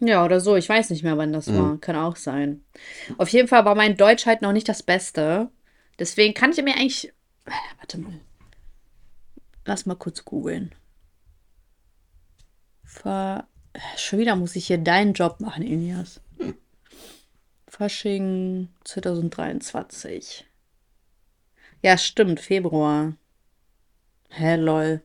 [0.00, 0.56] Ja, oder so.
[0.56, 1.56] Ich weiß nicht mehr, wann das Mhm.
[1.56, 1.78] war.
[1.78, 2.64] Kann auch sein.
[3.18, 5.50] Auf jeden Fall war mein Deutsch halt noch nicht das Beste.
[6.00, 7.12] Deswegen kann ich mir eigentlich.
[7.78, 8.20] Warte mal.
[9.66, 10.74] Lass mal kurz googeln.
[12.82, 13.46] Ver.
[13.96, 16.20] Schon wieder muss ich hier deinen Job machen, Ilias.
[17.68, 20.44] Fasching 2023.
[21.82, 23.14] Ja, stimmt, Februar.
[24.30, 25.02] Hä, lol.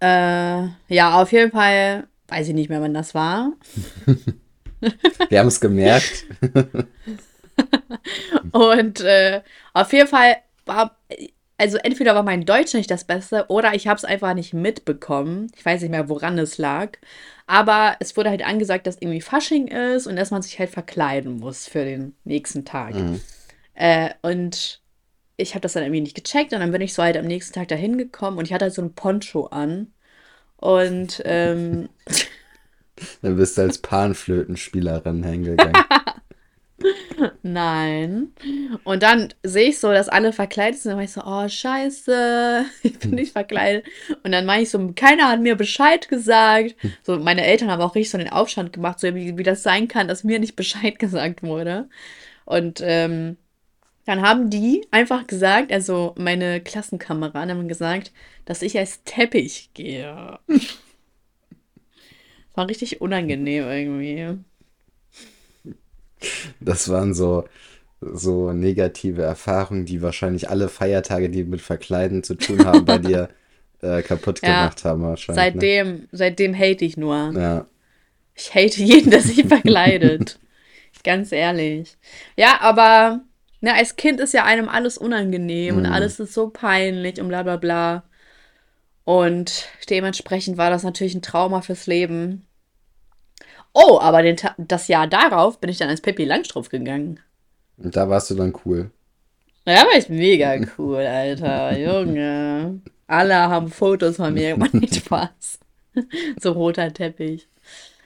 [0.00, 3.52] Äh, ja, auf jeden Fall weiß ich nicht mehr, wann das war.
[5.28, 6.26] Wir haben es gemerkt.
[8.52, 9.42] Und äh,
[9.72, 10.96] auf jeden Fall war,
[11.58, 15.50] also entweder war mein Deutsch nicht das Beste oder ich habe es einfach nicht mitbekommen.
[15.56, 16.92] Ich weiß nicht mehr, woran es lag.
[17.46, 21.38] Aber es wurde halt angesagt, dass irgendwie Fasching ist und dass man sich halt verkleiden
[21.38, 22.94] muss für den nächsten Tag.
[22.94, 23.20] Mhm.
[23.74, 24.80] Äh, und
[25.36, 27.54] ich habe das dann irgendwie nicht gecheckt und dann bin ich so halt am nächsten
[27.54, 29.92] Tag dahin gekommen und ich hatte halt so ein Poncho an.
[30.56, 31.88] Und ähm,
[33.22, 35.74] Dann bist du als Panflötenspielerin hingegangen.
[37.42, 38.32] Nein.
[38.84, 40.90] Und dann sehe ich so, dass alle verkleidet sind.
[40.90, 43.86] Dann war ich so, oh, scheiße, ich bin nicht verkleidet.
[44.22, 46.76] Und dann meine ich so, keiner hat mir Bescheid gesagt.
[47.02, 49.88] So, meine Eltern haben auch richtig so den Aufstand gemacht, so wie, wie das sein
[49.88, 51.88] kann, dass mir nicht Bescheid gesagt wurde.
[52.44, 53.36] Und ähm,
[54.04, 58.12] dann haben die einfach gesagt, also meine Klassenkameraden haben gesagt,
[58.44, 60.38] dass ich als Teppich gehe.
[62.54, 64.38] War richtig unangenehm irgendwie.
[66.66, 67.44] Das waren so,
[68.00, 73.30] so negative Erfahrungen, die wahrscheinlich alle Feiertage, die mit Verkleiden zu tun haben, bei dir
[73.82, 74.68] äh, kaputt Ja.
[74.68, 75.54] gemacht haben wahrscheinlich.
[75.54, 75.60] Ne?
[75.60, 77.32] Seitdem, seitdem hate ich nur.
[77.34, 77.66] Ja.
[78.34, 80.38] Ich hate jeden, der sich verkleidet.
[81.04, 81.96] Ganz ehrlich.
[82.36, 83.22] Ja, aber
[83.60, 85.92] ne, als Kind ist ja einem alles unangenehm und Mhm.
[85.92, 88.04] alles ist so peinlich und bla bla bla.
[89.04, 92.45] Und dementsprechend war das natürlich ein Trauma fürs Leben.
[93.76, 97.20] Oh, aber den, das Jahr darauf bin ich dann als Pippi Langstrumpf gegangen.
[97.76, 98.90] Und da warst du dann cool.
[99.66, 101.76] Ja, war ich mega cool, Alter.
[101.76, 102.80] Junge.
[103.06, 104.74] Alle haben Fotos von mir gemacht.
[104.74, 105.58] Nicht Spaß.
[106.40, 107.48] So roter Teppich.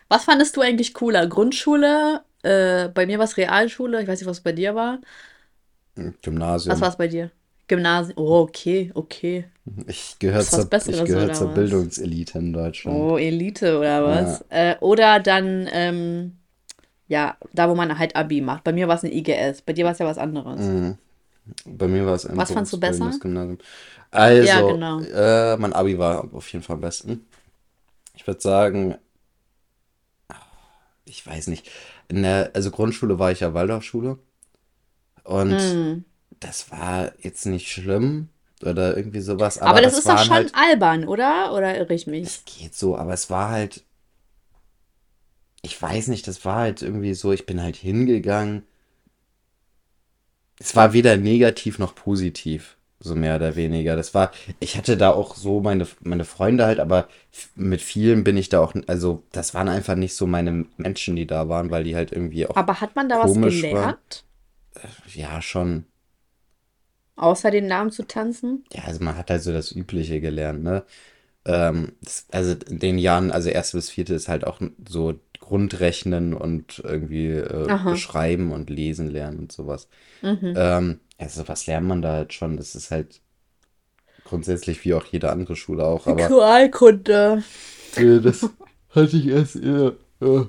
[0.09, 1.27] Was fandest du eigentlich cooler?
[1.27, 4.03] Grundschule äh, bei mir war es Realschule.
[4.03, 5.01] Ich weiß nicht, was bei dir war.
[6.23, 6.73] Gymnasium.
[6.73, 7.31] Was war es bei dir?
[7.69, 8.19] Gymnasium.
[8.19, 9.45] Oh, okay, okay.
[9.87, 12.97] Ich gehöre zur, ich gehör zur Bildungselite in Deutschland.
[12.97, 14.45] Oh, Elite oder was?
[14.51, 14.73] Ja.
[14.73, 16.37] Äh, oder dann, ähm,
[17.09, 18.65] ja, da wo man halt Abi macht.
[18.65, 19.63] Bei mir war es eine IGS.
[19.63, 20.61] Bei dir war es ja was anderes.
[20.61, 20.99] Mhm.
[21.65, 23.13] Bei mir war es ein Was fandst du besser?
[23.21, 23.59] Gymnasium.
[24.11, 25.01] Also, ja, genau.
[25.01, 27.27] äh, mein Abi war auf jeden Fall am besten.
[28.15, 28.97] Ich würde sagen,
[31.05, 31.71] ich weiß nicht.
[32.09, 34.19] In der, also Grundschule war ich ja Waldorfschule.
[35.25, 36.05] Und mm.
[36.41, 38.29] das war jetzt nicht schlimm
[38.63, 39.59] oder irgendwie sowas.
[39.59, 41.53] Aber, aber das, das, ist doch schon halt, albern, oder?
[41.55, 42.27] Oder irre ich mich?
[42.27, 43.85] Es geht so, aber es war halt.
[45.63, 48.63] Ich weiß nicht, das war halt irgendwie so, ich bin halt hingegangen.
[50.59, 53.97] Es war weder negativ noch positiv so mehr oder weniger.
[53.97, 54.31] Das war,
[54.61, 57.09] ich hatte da auch so meine, meine Freunde halt, aber
[57.55, 61.27] mit vielen bin ich da auch, also das waren einfach nicht so meine Menschen, die
[61.27, 62.57] da waren, weil die halt irgendwie auch.
[62.57, 64.25] Aber hat man da was gelernt?
[64.75, 64.93] Waren.
[65.15, 65.87] Ja, schon.
[67.21, 68.65] Außer den Namen zu tanzen?
[68.73, 70.85] Ja, also man hat halt so das Übliche gelernt, ne?
[71.45, 74.59] Ähm, das, also in den Jahren, also erste bis vierte ist halt auch
[74.89, 79.89] so Grundrechnen und irgendwie äh, beschreiben und lesen lernen und sowas.
[80.23, 80.55] Mhm.
[80.57, 82.57] Ähm, also was lernt man da halt schon?
[82.57, 83.21] Das ist halt
[84.25, 86.07] grundsätzlich wie auch jede andere Schule auch.
[86.07, 87.43] Aber Sexualkunde.
[87.97, 88.49] Äh, das
[88.95, 89.93] hatte ich erst eher
[90.23, 90.45] äh,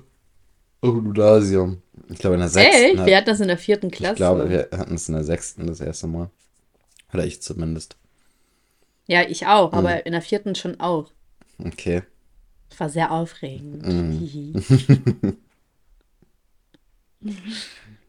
[0.82, 1.82] auf Gymnasium.
[2.08, 2.84] Ich glaube in der sechsten.
[2.84, 2.98] Echt?
[2.98, 4.14] Hat, wir hatten das in der vierten Klasse.
[4.14, 6.30] Ich glaube, wir hatten es in der sechsten das erste Mal.
[7.14, 7.98] Oder ich zumindest.
[9.08, 10.02] Ja, ich auch, aber mhm.
[10.06, 11.12] in der vierten schon auch.
[11.60, 12.04] Okay.
[12.70, 13.86] Das war sehr aufregend.
[13.86, 15.38] Mhm.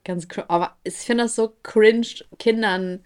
[0.04, 2.06] Ganz aber ich finde das so cringe,
[2.38, 3.04] Kindern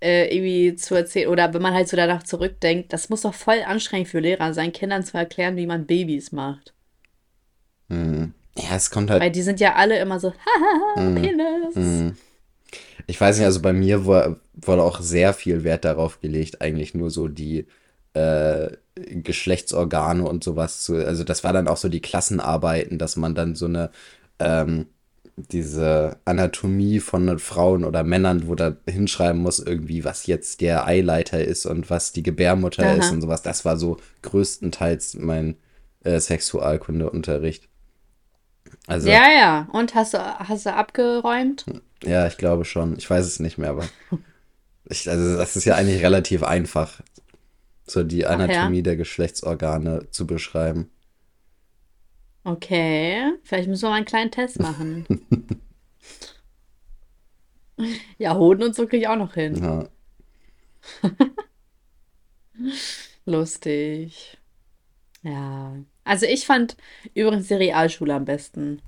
[0.00, 1.28] äh, irgendwie zu erzählen.
[1.28, 4.72] Oder wenn man halt so danach zurückdenkt, das muss doch voll anstrengend für Lehrer sein,
[4.72, 6.74] Kindern zu erklären, wie man Babys macht.
[7.88, 8.34] Hm.
[8.56, 9.22] Ja, es kommt halt.
[9.22, 11.14] Weil die sind ja alle immer so, haha, hm.
[11.14, 12.16] Penis.
[13.06, 17.10] Ich weiß nicht, also bei mir wurde auch sehr viel Wert darauf gelegt, eigentlich nur
[17.10, 17.66] so die
[18.14, 20.96] äh, Geschlechtsorgane und sowas zu.
[20.96, 23.90] Also das war dann auch so die Klassenarbeiten, dass man dann so eine
[24.38, 24.86] ähm,
[25.36, 31.44] diese Anatomie von Frauen oder Männern, wo da hinschreiben muss, irgendwie, was jetzt der Eileiter
[31.44, 32.94] ist und was die Gebärmutter Aha.
[32.94, 33.42] ist und sowas.
[33.42, 35.56] Das war so größtenteils mein
[36.04, 37.68] äh, Sexualkundeunterricht.
[38.86, 39.68] Also, ja, ja.
[39.72, 41.64] Und hast du, hast du abgeräumt?
[42.04, 42.96] Ja, ich glaube schon.
[42.98, 43.84] Ich weiß es nicht mehr, aber
[44.84, 47.00] ich, also das ist ja eigentlich relativ einfach,
[47.86, 48.82] so die Anatomie ja.
[48.82, 50.90] der Geschlechtsorgane zu beschreiben.
[52.44, 55.04] Okay, vielleicht müssen wir mal einen kleinen Test machen.
[58.18, 59.56] ja, Hoden und so kriege ich auch noch hin.
[59.56, 59.88] Ja.
[63.24, 64.38] Lustig.
[65.22, 65.74] Ja.
[66.06, 66.76] Also ich fand
[67.14, 68.80] übrigens die Realschule am besten.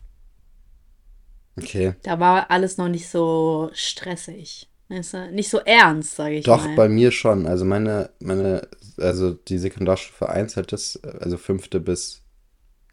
[1.56, 1.94] Okay.
[2.02, 4.68] Da war alles noch nicht so stressig.
[4.88, 6.76] Nicht so ernst, sage ich Doch, mal.
[6.76, 7.46] bei mir schon.
[7.46, 12.22] Also meine, meine, also die Sekundarstufe 1 hat das, also fünfte bis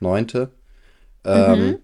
[0.02, 0.52] neunte.
[1.24, 1.80] Ähm,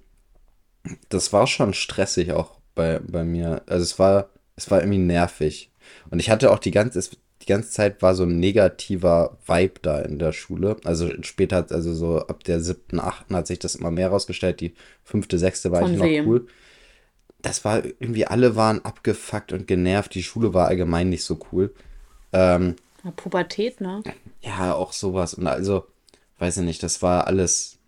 [0.84, 0.96] mhm.
[1.10, 3.62] Das war schon stressig auch bei, bei mir.
[3.68, 5.72] Also es war, es war irgendwie nervig.
[6.10, 7.02] Und ich hatte auch die ganze,
[7.42, 10.78] die ganze Zeit war so ein negativer Vibe da in der Schule.
[10.84, 14.62] Also später, also so ab der siebten, achten hat sich das immer mehr rausgestellt.
[14.62, 14.74] Die
[15.04, 16.28] fünfte, sechste war Von ich noch wem?
[16.28, 16.48] cool.
[17.42, 20.14] Das war irgendwie, alle waren abgefuckt und genervt.
[20.14, 21.74] Die Schule war allgemein nicht so cool.
[22.34, 22.76] Ähm,
[23.16, 24.04] Pubertät, ne?
[24.42, 25.34] Ja, auch sowas.
[25.34, 25.86] Und also,
[26.38, 27.80] weiß ich nicht, das war alles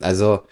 [0.00, 0.42] also,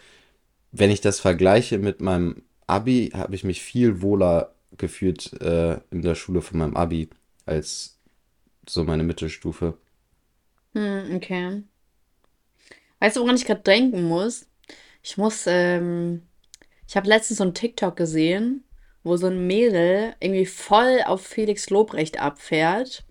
[0.72, 6.02] wenn ich das vergleiche mit meinem Abi, habe ich mich viel wohler gefühlt äh, in
[6.02, 7.08] der Schule von meinem Abi
[7.48, 7.98] als
[8.68, 9.78] so meine Mittelstufe.
[10.74, 11.62] Hm, okay.
[13.00, 14.46] Weißt du, woran ich gerade denken muss?
[15.02, 16.22] Ich muss, ähm,
[16.86, 18.64] ich habe letztens so ein TikTok gesehen,
[19.02, 23.04] wo so ein Mädel irgendwie voll auf Felix Lobrecht abfährt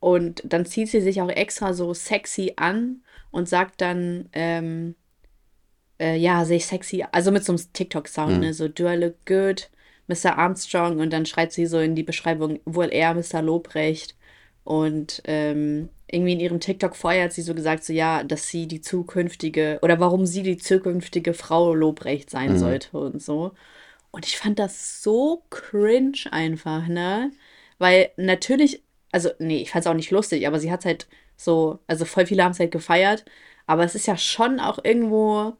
[0.00, 4.94] und dann zieht sie sich auch extra so sexy an und sagt dann, ähm,
[6.00, 8.40] äh, ja, sehe ich sexy, also mit so einem TikTok-Sound, mhm.
[8.40, 9.70] ne, so do I look good,
[10.08, 10.38] Mr.
[10.38, 13.42] Armstrong und dann schreit sie so in die Beschreibung, wohl er, Mr.
[13.42, 14.16] Lobrecht
[14.64, 18.66] und ähm, irgendwie in ihrem TikTok vorher hat sie so gesagt, so ja, dass sie
[18.68, 22.58] die zukünftige oder warum sie die zukünftige Frau Lobrecht sein mhm.
[22.58, 23.52] sollte und so.
[24.10, 27.32] Und ich fand das so cringe einfach, ne?
[27.78, 31.08] Weil natürlich, also nee, ich fand es auch nicht lustig, aber sie hat es halt
[31.36, 33.24] so, also voll viele haben es halt gefeiert,
[33.66, 35.56] aber es ist ja schon auch irgendwo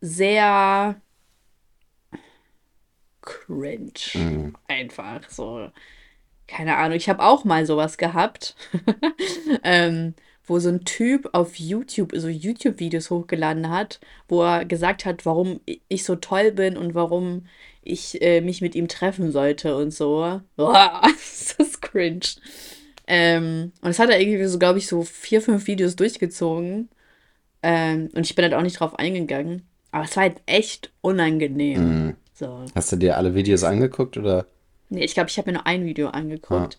[0.00, 1.00] sehr
[3.28, 3.92] cringe.
[4.14, 4.54] Mhm.
[4.66, 5.70] Einfach so.
[6.46, 6.96] Keine Ahnung.
[6.96, 8.56] Ich habe auch mal sowas gehabt,
[9.64, 10.14] ähm,
[10.46, 15.60] wo so ein Typ auf YouTube so YouTube-Videos hochgeladen hat, wo er gesagt hat, warum
[15.88, 17.46] ich so toll bin und warum
[17.82, 20.40] ich äh, mich mit ihm treffen sollte und so.
[20.56, 22.20] Boah, das ist cringe.
[23.06, 26.88] Ähm, und das hat er irgendwie so, glaube ich, so vier, fünf Videos durchgezogen.
[27.62, 29.66] Ähm, und ich bin halt auch nicht drauf eingegangen.
[29.90, 32.04] Aber es war halt echt unangenehm.
[32.04, 32.16] Mhm.
[32.38, 32.64] So.
[32.72, 34.46] Hast du dir alle Videos angeguckt oder?
[34.90, 36.78] Nee, ich glaube, ich habe mir nur ein Video angeguckt,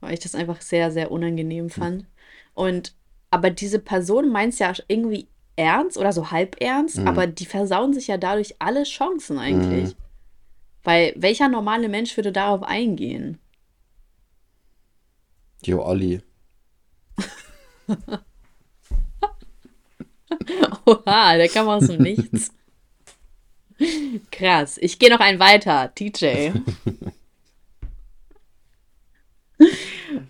[0.00, 2.06] weil ich das einfach sehr, sehr unangenehm fand.
[2.54, 2.92] Und
[3.30, 7.06] aber diese Person meint es ja irgendwie ernst oder so halb ernst, Mhm.
[7.06, 9.90] aber die versauen sich ja dadurch alle Chancen eigentlich.
[9.90, 10.00] Mhm.
[10.82, 13.38] Weil welcher normale Mensch würde darauf eingehen?
[15.64, 16.20] Jo, Olli.
[20.84, 22.50] Oha, der kam aus dem Nichts.
[24.30, 24.78] Krass.
[24.80, 26.50] Ich gehe noch einen weiter, TJ.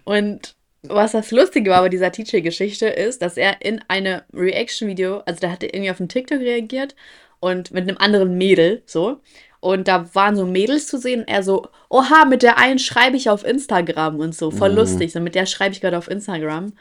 [0.04, 5.40] Und was das Lustige war bei dieser TJ-Geschichte ist, dass er in einem Reaction-Video, also
[5.40, 6.94] da hat er irgendwie auf einen TikTok reagiert
[7.40, 9.20] und mit einem anderen Mädel, so.
[9.60, 13.16] Und da waren so Mädels zu sehen und er so, oha, mit der einen schreibe
[13.16, 14.76] ich auf Instagram und so, voll Mhm.
[14.76, 15.12] lustig.
[15.12, 16.72] So, mit der schreibe ich gerade auf Instagram.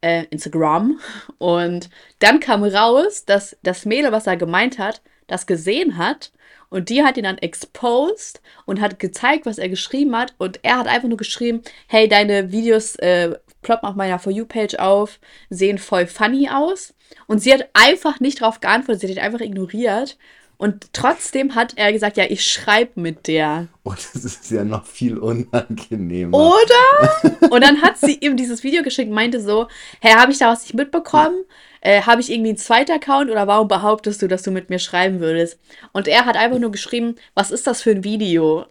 [0.00, 0.98] Äh, Instagram.
[1.36, 1.90] Und
[2.20, 6.32] dann kam raus, dass das Mädel, was er gemeint hat, das gesehen hat.
[6.68, 10.34] Und die hat ihn dann exposed und hat gezeigt, was er geschrieben hat.
[10.38, 14.76] Und er hat einfach nur geschrieben, hey, deine Videos äh, ploppen auf meiner For You-Page
[14.76, 15.18] auf,
[15.48, 16.94] sehen voll funny aus.
[17.26, 20.16] Und sie hat einfach nicht darauf geantwortet, sie hat ihn einfach ignoriert.
[20.60, 23.68] Und trotzdem hat er gesagt, ja, ich schreibe mit der.
[23.82, 26.36] Oh, das ist ja noch viel unangenehmer.
[26.36, 27.40] Oder?
[27.50, 29.68] Und dann hat sie ihm dieses Video geschickt, meinte so,
[30.02, 31.44] hey, habe ich da was nicht mitbekommen?
[31.80, 34.78] Äh, habe ich irgendwie einen zweiten Account oder warum behauptest du, dass du mit mir
[34.78, 35.58] schreiben würdest?
[35.92, 38.66] Und er hat einfach nur geschrieben, was ist das für ein Video?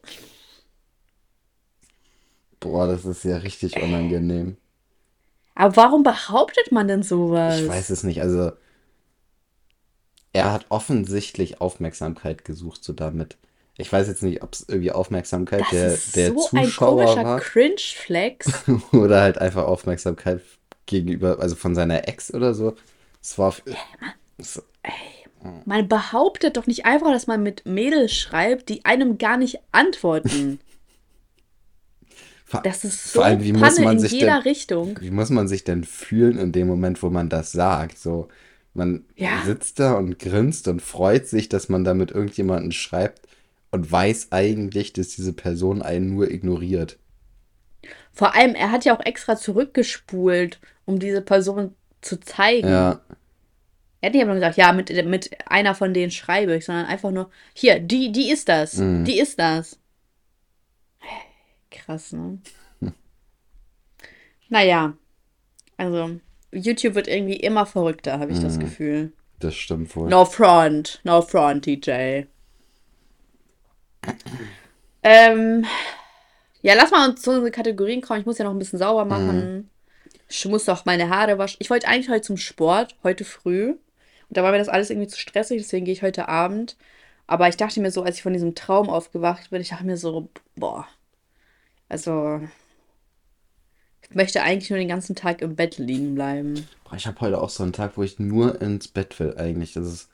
[2.60, 4.57] Boah, das ist ja richtig unangenehm.
[5.55, 7.62] Aber warum behauptet man denn sowas?
[7.62, 8.22] Ich weiß es nicht.
[8.22, 8.51] Also,
[10.32, 13.38] er hat offensichtlich Aufmerksamkeit gesucht, so damit.
[13.78, 17.03] Ich weiß jetzt nicht, ob es irgendwie Aufmerksamkeit Das der, ist der so ein Zuschauer
[17.05, 18.51] komischer war Cringe-Flex.
[18.91, 20.41] oder halt einfach Aufmerksamkeit
[20.86, 22.76] gegenüber, also von seiner Ex oder so.
[23.22, 23.55] Es war.
[24.39, 24.61] So,
[25.65, 30.59] Man behauptet doch nicht einfach, dass man mit Mädels schreibt, die einem gar nicht antworten.
[32.63, 34.99] Das ist so vor allem, wie muss man in sich jeder denn, Richtung.
[34.99, 37.99] wie muss man sich denn fühlen in dem Moment, wo man das sagt?
[37.99, 38.28] So,
[38.74, 39.41] man Ja.
[39.45, 43.28] sitzt da und grinst und freut sich, dass man da mit irgendjemandem schreibt
[43.72, 46.97] und weiß eigentlich, dass diese Person einen nur ignoriert.
[48.11, 52.68] Vor allem, er hat ja auch extra zurückgespult, um diese Person zu zeigen.
[52.70, 53.02] Ja,
[54.02, 56.86] Er hat nicht einfach nur gesagt, ja, mit, mit einer von denen schreibe ich, sondern
[56.86, 58.76] einfach nur, hier, die, die ist das.
[58.76, 59.04] Mhm.
[59.06, 59.78] Die ist das.
[61.72, 62.39] Krass, ne?
[64.50, 64.93] Naja,
[65.78, 66.20] also
[66.52, 68.60] YouTube wird irgendwie immer verrückter, habe ich das Mhm.
[68.62, 69.14] Gefühl.
[69.39, 70.10] das stimmt wohl.
[70.10, 72.24] No front, no front, TJ.
[75.04, 75.66] Ähm,
[76.62, 78.20] ja, lass mal uns zu unseren Kategorien kommen.
[78.22, 79.68] Ich muss ja noch ein bisschen sauber machen.
[80.30, 81.57] Ich muss doch meine Haare waschen.
[81.59, 83.71] Ich wollte eigentlich heute zum Sport, heute früh.
[83.71, 86.77] Und da war mir das alles irgendwie zu stressig, deswegen gehe ich heute Abend.
[87.25, 89.97] Aber ich dachte mir so, als ich von diesem Traum aufgewacht bin, ich dachte mir
[89.97, 90.88] so, boah,
[91.88, 92.39] also,
[94.03, 96.67] ich möchte eigentlich nur den ganzen Tag im Bett liegen bleiben.
[96.84, 99.73] Boah, ich habe heute auch so einen Tag, wo ich nur ins Bett will eigentlich.
[99.73, 100.09] Das ist,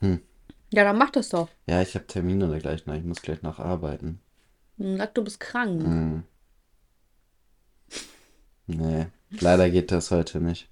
[0.00, 1.48] Ja, dann mach das doch.
[1.66, 2.94] ja, ich habe Termine da gleich noch.
[2.94, 4.20] Ich muss gleich noch arbeiten.
[4.78, 5.82] Hm, Sag, du bist krank.
[5.82, 6.22] Hm.
[8.68, 10.68] Nee, leider geht das heute nicht.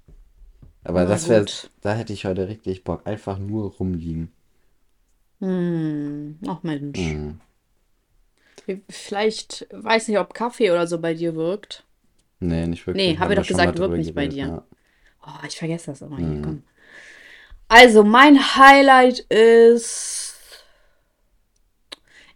[0.84, 1.44] Aber Na das wäre,
[1.80, 3.06] da hätte ich heute richtig Bock.
[3.06, 4.30] Einfach nur rumliegen.
[5.40, 6.98] Hm, ach Mensch.
[6.98, 7.40] Hm.
[8.88, 11.84] Vielleicht, weiß nicht, ob Kaffee oder so bei dir wirkt.
[12.40, 13.14] Nee, nicht wirklich.
[13.14, 14.46] Nee, haben wir doch gesagt, wirkt nicht bei dir.
[14.46, 14.64] ja.
[15.26, 16.18] Oh, ich vergesse das immer.
[16.18, 16.42] Hier, Mhm.
[16.42, 16.62] komm.
[17.68, 20.34] Also, mein Highlight ist.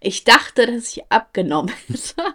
[0.01, 2.35] Ich dachte, dass ich abgenommen hätte.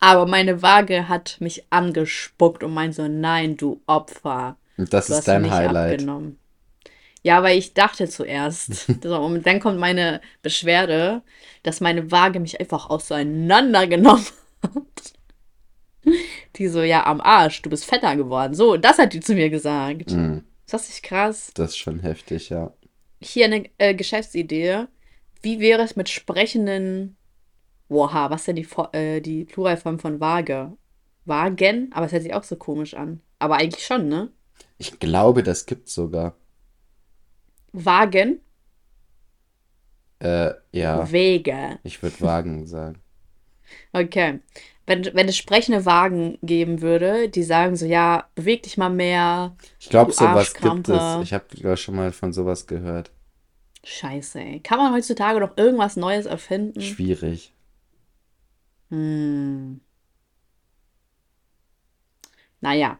[0.00, 4.56] Aber meine Waage hat mich angespuckt und meinte so: Nein, du Opfer.
[4.76, 5.92] Und das Du ist hast dein Highlight.
[5.94, 6.38] abgenommen.
[7.22, 8.88] Ja, weil ich dachte zuerst.
[9.04, 11.22] und dann kommt meine Beschwerde,
[11.62, 14.24] dass meine Waage mich einfach auseinandergenommen
[14.62, 15.12] hat.
[16.56, 18.54] Die so, ja, am Arsch, du bist fetter geworden.
[18.54, 20.10] So, das hat die zu mir gesagt.
[20.12, 21.50] Hm, Ist das nicht krass?
[21.54, 22.72] das ist schon heftig, ja.
[23.20, 24.84] Hier eine äh, Geschäftsidee.
[25.42, 27.16] Wie wäre es mit sprechenden.
[27.88, 30.72] Oha, was ist denn die, äh, die Pluralform von Waage?
[31.24, 31.90] Wagen?
[31.92, 33.20] Aber es hört sich auch so komisch an.
[33.38, 34.30] Aber eigentlich schon, ne?
[34.78, 36.34] Ich glaube, das gibt's sogar.
[37.72, 38.40] Wagen?
[40.20, 41.78] Äh, ja, Wege.
[41.84, 43.00] ich würde Wagen sagen.
[43.92, 44.40] Okay.
[44.86, 49.54] Wenn, wenn es sprechende Wagen geben würde, die sagen so, ja, beweg dich mal mehr.
[49.78, 51.22] Ich glaube, sowas gibt es.
[51.22, 53.10] Ich habe schon mal von sowas gehört.
[53.84, 54.60] Scheiße, ey.
[54.60, 56.80] Kann man heutzutage noch irgendwas Neues erfinden?
[56.80, 57.52] Schwierig.
[58.90, 59.80] Hm.
[62.60, 62.98] Naja.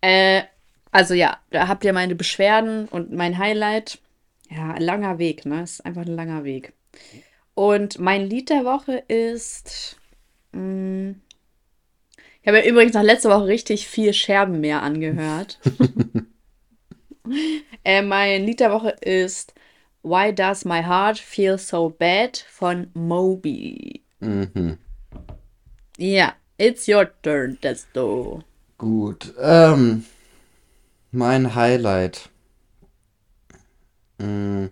[0.00, 0.42] Äh,
[0.90, 3.98] also ja, da habt ihr meine Beschwerden und mein Highlight.
[4.48, 5.62] Ja, ein langer Weg, ne?
[5.62, 6.72] Ist einfach ein langer Weg.
[7.54, 9.96] Und mein Lied der Woche ist.
[10.52, 11.14] mh,
[12.46, 15.58] ich habe ja übrigens nach letzter Woche richtig viel Scherbenmeer angehört.
[17.84, 19.52] äh, mein Lied der Woche ist
[20.04, 24.04] Why Does My Heart Feel So Bad von Moby.
[24.20, 24.78] Mhm.
[25.98, 28.42] Ja, it's your turn, Desto.
[28.76, 29.32] Gut.
[29.40, 30.04] Ähm,
[31.10, 32.28] mein Highlight.
[34.18, 34.70] Mhm.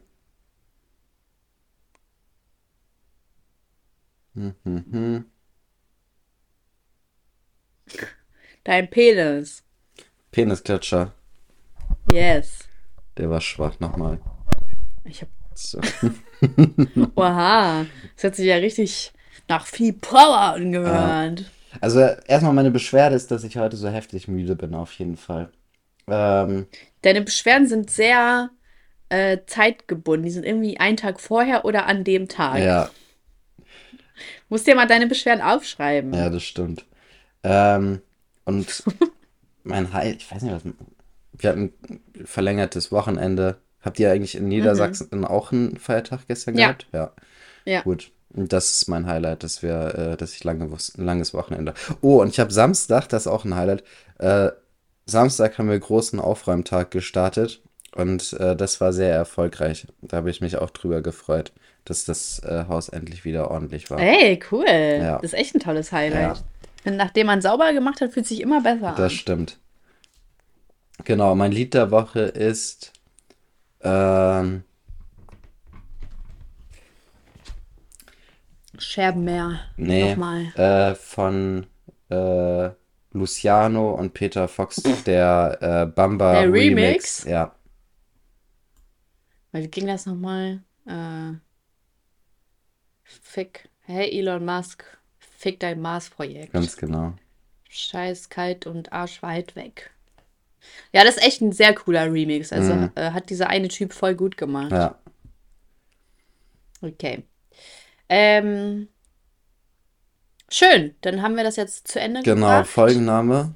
[8.64, 9.62] Dein Penis.
[10.30, 11.12] Penisklatscher.
[12.10, 12.68] Yes.
[13.16, 14.18] Der war schwach nochmal.
[15.04, 15.28] Ich hab.
[15.54, 15.80] So.
[17.14, 17.86] Oha.
[18.16, 19.12] Das hat sich ja richtig
[19.48, 21.44] nach viel Power angehört.
[21.80, 25.50] Also erstmal meine Beschwerde ist, dass ich heute so heftig müde bin, auf jeden Fall.
[26.06, 26.66] Ähm,
[27.02, 28.50] Deine Beschwerden sind sehr
[29.08, 30.24] äh, zeitgebunden.
[30.24, 32.60] Die sind irgendwie einen Tag vorher oder an dem Tag.
[32.60, 32.90] ja,
[34.48, 36.12] Musst dir mal deine Beschwerden aufschreiben.
[36.14, 36.84] ja, das stimmt.
[37.42, 38.00] Ähm,
[38.44, 38.84] und
[39.64, 40.62] mein Highlight, ich weiß nicht, was.
[41.36, 43.56] Wir hatten ein verlängertes Wochenende.
[43.80, 46.60] Habt ihr eigentlich in Niedersachsen auch einen Feiertag gestern Mhm.
[46.60, 46.66] Ja.
[46.68, 46.86] gehabt?
[46.92, 47.12] Ja.
[47.64, 47.80] Ja.
[47.82, 48.12] Gut.
[48.36, 51.72] Das ist mein Highlight, dass wir, äh, dass ich lange, langes Wochenende.
[52.00, 53.84] Oh, und ich habe Samstag, das ist auch ein Highlight.
[54.18, 54.50] Äh,
[55.06, 57.62] Samstag haben wir großen Aufräumtag gestartet
[57.94, 59.86] und äh, das war sehr erfolgreich.
[60.02, 61.52] Da habe ich mich auch drüber gefreut,
[61.84, 64.00] dass das äh, Haus endlich wieder ordentlich war.
[64.00, 64.66] Ey, cool.
[64.66, 65.16] Ja.
[65.16, 66.42] Das ist echt ein tolles Highlight.
[66.84, 66.90] Ja.
[66.90, 69.10] Nachdem man sauber gemacht hat, fühlt sich immer besser Das an.
[69.10, 69.58] stimmt.
[71.04, 72.92] Genau, mein Lied der Woche ist
[73.82, 74.64] ähm,
[78.84, 79.60] Scherbenmeer.
[79.76, 80.52] nee, Nochmal.
[80.56, 81.66] äh, von
[82.10, 82.70] äh,
[83.12, 87.24] Luciano und Peter Fox, der äh, Bamba Der Remix.
[87.24, 87.24] Remix?
[87.24, 87.54] Ja,
[89.52, 90.62] Weil wie ging das nochmal?
[90.86, 91.34] Äh,
[93.04, 93.68] fick.
[93.86, 94.84] Hey Elon Musk,
[95.18, 96.52] fick dein Mars-Projekt.
[96.52, 97.14] ganz genau.
[97.68, 99.90] Scheiß kalt und arschweit weg.
[100.92, 102.52] Ja, das ist echt ein sehr cooler Remix.
[102.52, 102.90] Also Mhm.
[102.94, 104.70] äh, hat dieser eine Typ voll gut gemacht.
[104.72, 104.98] Ja,
[106.82, 107.24] Okay.
[108.08, 108.88] Ähm,
[110.50, 112.46] schön, dann haben wir das jetzt zu Ende genau.
[112.46, 112.66] gebracht.
[112.68, 113.54] Folgenname.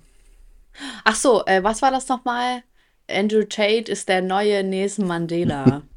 [1.04, 2.62] Ach so, äh, was war das nochmal?
[3.10, 5.82] Andrew Tate ist der neue Nelson Mandela.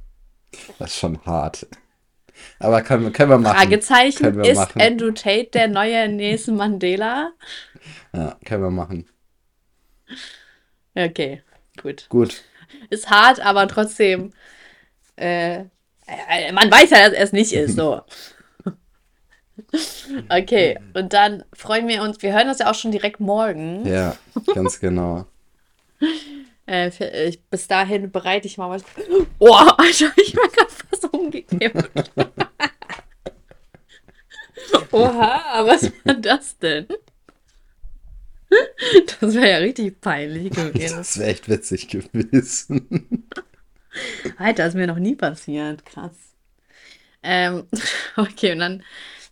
[0.79, 1.65] Das ist schon hart.
[2.59, 3.55] Aber können, wir- können wir machen.
[3.55, 4.81] Fragezeichen, wir ist machen.
[4.81, 7.31] Andrew Tate der neue Nelson Mandela?
[8.13, 9.07] Ja, können wir machen.
[10.93, 11.41] Okay,
[11.81, 12.07] gut.
[12.09, 12.43] Gut.
[12.89, 14.33] Ist hart, aber trotzdem,
[15.15, 15.63] äh,
[16.07, 18.01] äh, man weiß ja, dass er es nicht ist, so.
[20.29, 23.85] Okay, und dann freuen wir uns, wir hören das ja auch schon direkt morgen.
[23.85, 24.17] Ja,
[24.53, 25.25] ganz genau.
[26.67, 28.83] Äh, für, äh, bis dahin bereite ich mal was.
[29.39, 32.11] Oh, Alter, ich war gerade fast umgekippt.
[34.91, 36.87] Oha, was war das denn?
[39.19, 40.97] Das wäre ja richtig peinlich gewesen.
[40.97, 43.27] Das wäre echt witzig gewesen.
[44.37, 45.85] Alter, ist mir noch nie passiert.
[45.85, 46.15] Krass.
[47.23, 47.67] Ähm,
[48.17, 48.83] okay, und dann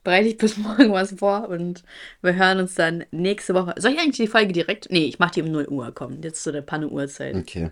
[0.04, 1.84] bereite ich bis morgen was vor und
[2.22, 3.76] wir hören uns dann nächste Woche.
[3.78, 4.88] Soll ich eigentlich die Folge direkt?
[4.90, 5.92] Nee, ich mache die um 0 Uhr.
[5.94, 7.36] Komm, jetzt zu der Panne-Uhrzeit.
[7.36, 7.72] Okay.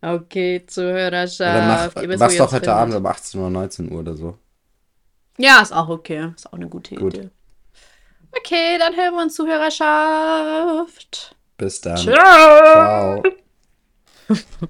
[0.00, 1.40] Okay, Zuhörerschaft.
[1.40, 3.10] Oder mach, ihr mach's doch heute Abend findet.
[3.10, 4.38] um 18 Uhr, 19 Uhr oder so.
[5.38, 6.30] Ja, ist auch okay.
[6.36, 7.14] Ist auch eine gute Gut.
[7.14, 7.30] Idee.
[8.36, 11.34] Okay, dann hören wir uns Zuhörerschaft.
[11.56, 11.96] Bis dann.
[11.96, 13.22] Ciao.
[13.22, 13.22] Ciao.